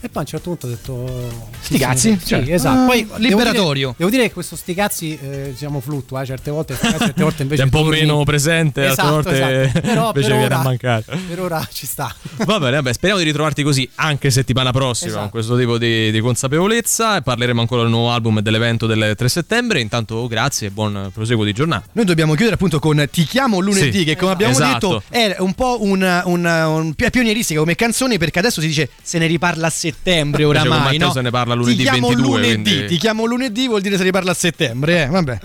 E 0.00 0.08
poi 0.08 0.18
a 0.18 0.20
un 0.20 0.26
certo 0.26 0.50
punto 0.50 0.66
ho 0.66 0.70
detto 0.70 1.48
Sti 1.60 1.78
cazzi? 1.78 2.16
Sì, 2.22 2.26
Cioè, 2.26 2.44
esatto. 2.52 2.80
ah, 2.82 2.86
Poi 2.86 3.02
devo 3.04 3.16
liberatorio. 3.18 3.72
dire- 3.72 3.94
Devo 3.96 4.10
dire, 4.10 4.22
che 4.28 4.32
questo 4.32 4.54
sti 4.56 4.74
cazzi 4.74 5.18
eh, 5.20 5.48
diciamo 5.50 5.80
fluttua, 5.80 6.22
eh, 6.22 6.26
certe 6.26 6.50
volte, 6.52 6.76
certe 6.80 7.14
volte 7.22 7.42
invece 7.42 7.62
Sei 7.62 7.64
un 7.64 7.70
po' 7.70 7.82
torni- 7.88 8.00
meno 8.00 8.22
presente, 8.24 8.86
altre 8.86 8.92
Esatto, 8.92 9.10
volte 9.12 9.64
esatto. 9.66 9.80
Però 9.86 10.06
invece 10.06 10.28
per 10.28 10.36
viene 10.38 10.44
ora, 10.44 10.58
a 10.58 10.62
mancare. 10.62 11.04
Per 11.28 11.40
ora 11.40 11.68
ci 11.72 11.86
sta. 11.86 12.14
Va 12.44 12.58
bene, 12.60 12.76
vabbè, 12.76 12.92
speriamo 12.92 13.20
di 13.20 13.26
ritrovarti 13.28 13.62
così 13.64 13.88
anche 13.96 14.30
settimana 14.30 14.70
prossima 14.70 15.08
Esatto. 15.10 15.22
con 15.22 15.30
questo 15.30 15.56
tipo 15.58 15.78
di, 15.78 16.10
di 16.12 16.20
consapevolezza. 16.20 17.16
E 17.16 17.22
parleremo 17.22 17.60
ancora 17.60 17.82
del 17.82 17.90
nuovo 17.90 18.10
album 18.10 18.38
e 18.38 18.42
dell'evento 18.42 18.86
del 18.86 19.14
3 19.16 19.28
settembre. 19.28 19.80
Intanto, 19.80 20.26
grazie 20.28 20.68
e 20.68 20.70
buon 20.70 21.10
proseguo 21.12 21.44
di 21.44 21.52
giornata. 21.52 21.86
Noi 21.92 22.04
dobbiamo 22.04 22.34
chiudere 22.34 22.54
appunto 22.54 22.78
con 22.78 23.06
Ti 23.10 23.24
chiamo 23.24 23.58
lunedì, 23.58 23.98
Sì. 23.98 24.04
che 24.04 24.16
come 24.16 24.30
abbiamo 24.32 24.52
Esatto. 24.52 24.88
detto 24.88 25.02
è 25.08 25.36
un 25.40 25.54
po' 25.54 25.78
un, 25.82 26.22
un, 26.24 26.44
un- 26.44 26.94
è 26.96 27.10
pionieristica 27.10 27.58
come 27.60 27.74
canzone 27.74 28.16
perché 28.18 28.38
adesso 28.38 28.60
si 28.60 28.68
dice 28.68 28.88
se 29.02 29.18
ne 29.18 29.26
riparla 29.26 29.66
a 29.66 29.70
settembre 29.92 30.44
oramai, 30.44 30.78
Matteo 30.78 31.06
no? 31.06 31.12
se 31.12 31.20
ne 31.22 31.30
parla 31.30 31.54
lunedì 31.54 31.76
ti 31.76 31.82
chiamo 31.82 32.08
22, 32.08 32.26
lunedì, 32.30 32.62
quindi- 32.62 32.86
ti 32.86 32.96
chiamo 32.96 33.24
lunedì 33.24 33.66
vuol 33.66 33.80
dire 33.80 33.94
se 33.94 34.00
ne 34.00 34.06
riparla 34.06 34.30
a 34.30 34.34
settembre, 34.34 35.02
eh, 35.02 35.06
vabbè. 35.06 35.38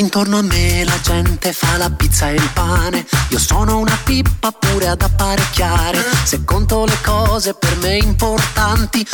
Intorno 0.00 0.38
a 0.38 0.42
me 0.42 0.82
la 0.82 0.98
gente 1.02 1.52
fa 1.52 1.76
la 1.76 1.90
pizza 1.90 2.30
e 2.30 2.34
il 2.34 2.50
pane. 2.54 3.06
Io 3.28 3.38
sono 3.38 3.78
una 3.78 3.98
pippa 4.02 4.50
pure 4.50 4.88
ad 4.88 5.02
apparecchiare. 5.02 6.02
Se 6.24 6.42
conto 6.42 6.86
le 6.86 6.96
cose 7.02 7.52
per 7.52 7.76
me 7.76 7.98
importanti, 7.98 9.06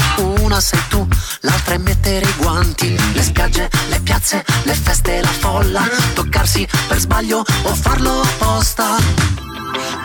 una 0.43 0.61
sei 0.61 0.79
tu, 0.89 1.05
l'altra 1.41 1.75
è 1.75 1.79
mettere 1.79 2.25
i 2.25 2.35
guanti. 2.37 2.97
Le 3.15 3.23
spiagge, 3.23 3.69
le 3.89 3.99
piazze, 4.01 4.45
le 4.63 4.75
feste, 4.75 5.21
la 5.21 5.27
folla. 5.27 5.83
Toccarsi 6.15 6.65
per 6.87 7.01
sbaglio 7.01 7.39
o 7.63 7.75
farlo 7.75 8.21
apposta. 8.21 8.97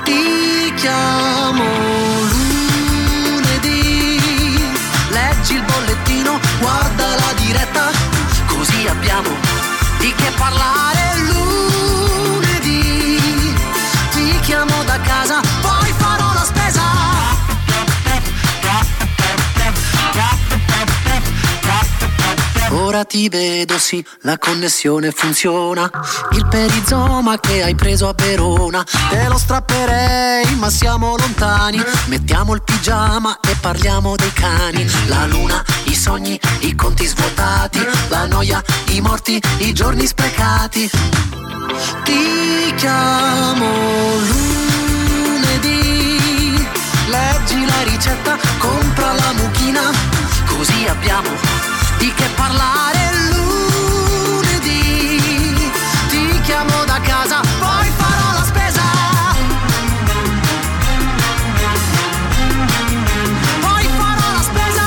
Ti 0.04 0.74
chiamo 0.78 1.64
lunedì, 1.64 2.71
Ti 23.08 23.28
vedo, 23.30 23.78
sì, 23.78 24.06
la 24.22 24.38
connessione 24.38 25.12
funziona. 25.12 25.90
Il 26.32 26.48
perizoma 26.48 27.38
che 27.40 27.62
hai 27.62 27.76
preso 27.76 28.08
a 28.08 28.14
Verona, 28.16 28.86
te 29.10 29.28
lo 29.28 29.38
strapperei, 29.38 30.56
ma 30.56 30.70
siamo 30.70 31.18
lontani. 31.18 31.84
Mettiamo 32.06 32.54
il 32.54 32.62
pigiama 32.64 33.40
e 33.42 33.58
parliamo 33.60 34.16
dei 34.16 34.32
cani. 34.32 34.88
La 35.08 35.26
luna, 35.26 35.62
i 35.86 35.96
sogni, 35.96 36.40
i 36.60 36.74
conti 36.76 37.06
svuotati, 37.06 37.86
la 38.08 38.28
noia, 38.28 38.64
i 38.90 39.02
morti, 39.02 39.42
i 39.58 39.74
giorni 39.74 40.08
sprecati. 40.08 40.90
Ti 42.04 42.74
chiamo 42.76 43.68
lunedì, 45.40 46.66
leggi 47.08 47.66
la 47.66 47.82
ricetta, 47.84 48.38
compra 48.58 49.14
la 49.16 49.34
mucchina, 49.34 49.82
così 50.46 50.86
abbiamo 50.88 51.71
di 52.02 52.12
che 52.16 52.28
parlare 52.36 53.00
lunedì. 53.30 55.20
Ti 56.10 56.42
chiamo 56.42 56.84
da 56.86 57.00
casa, 57.00 57.42
poi 57.60 57.88
farò 57.96 58.34
la 58.40 58.44
spesa. 58.44 58.82
Poi 63.62 63.86
farò 64.00 64.32
la 64.38 64.42
spesa. 64.50 64.86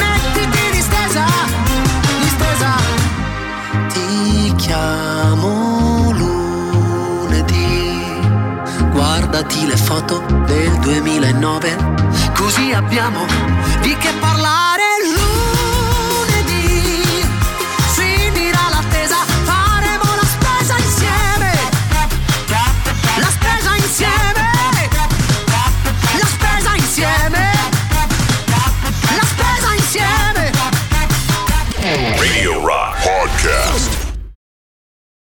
Mettiti 0.00 0.64
distesa, 0.72 1.24
distesa. 2.22 2.72
Ti 3.92 4.52
chiamo 4.56 6.10
lunedì. 6.10 7.64
Guardati 8.90 9.66
le 9.66 9.76
foto 9.76 10.24
del 10.46 10.76
2009, 10.80 11.95
così 12.36 12.72
abbiamo 12.72 13.26
di 13.80 13.96
che 13.96 14.12
parlare. 14.20 14.65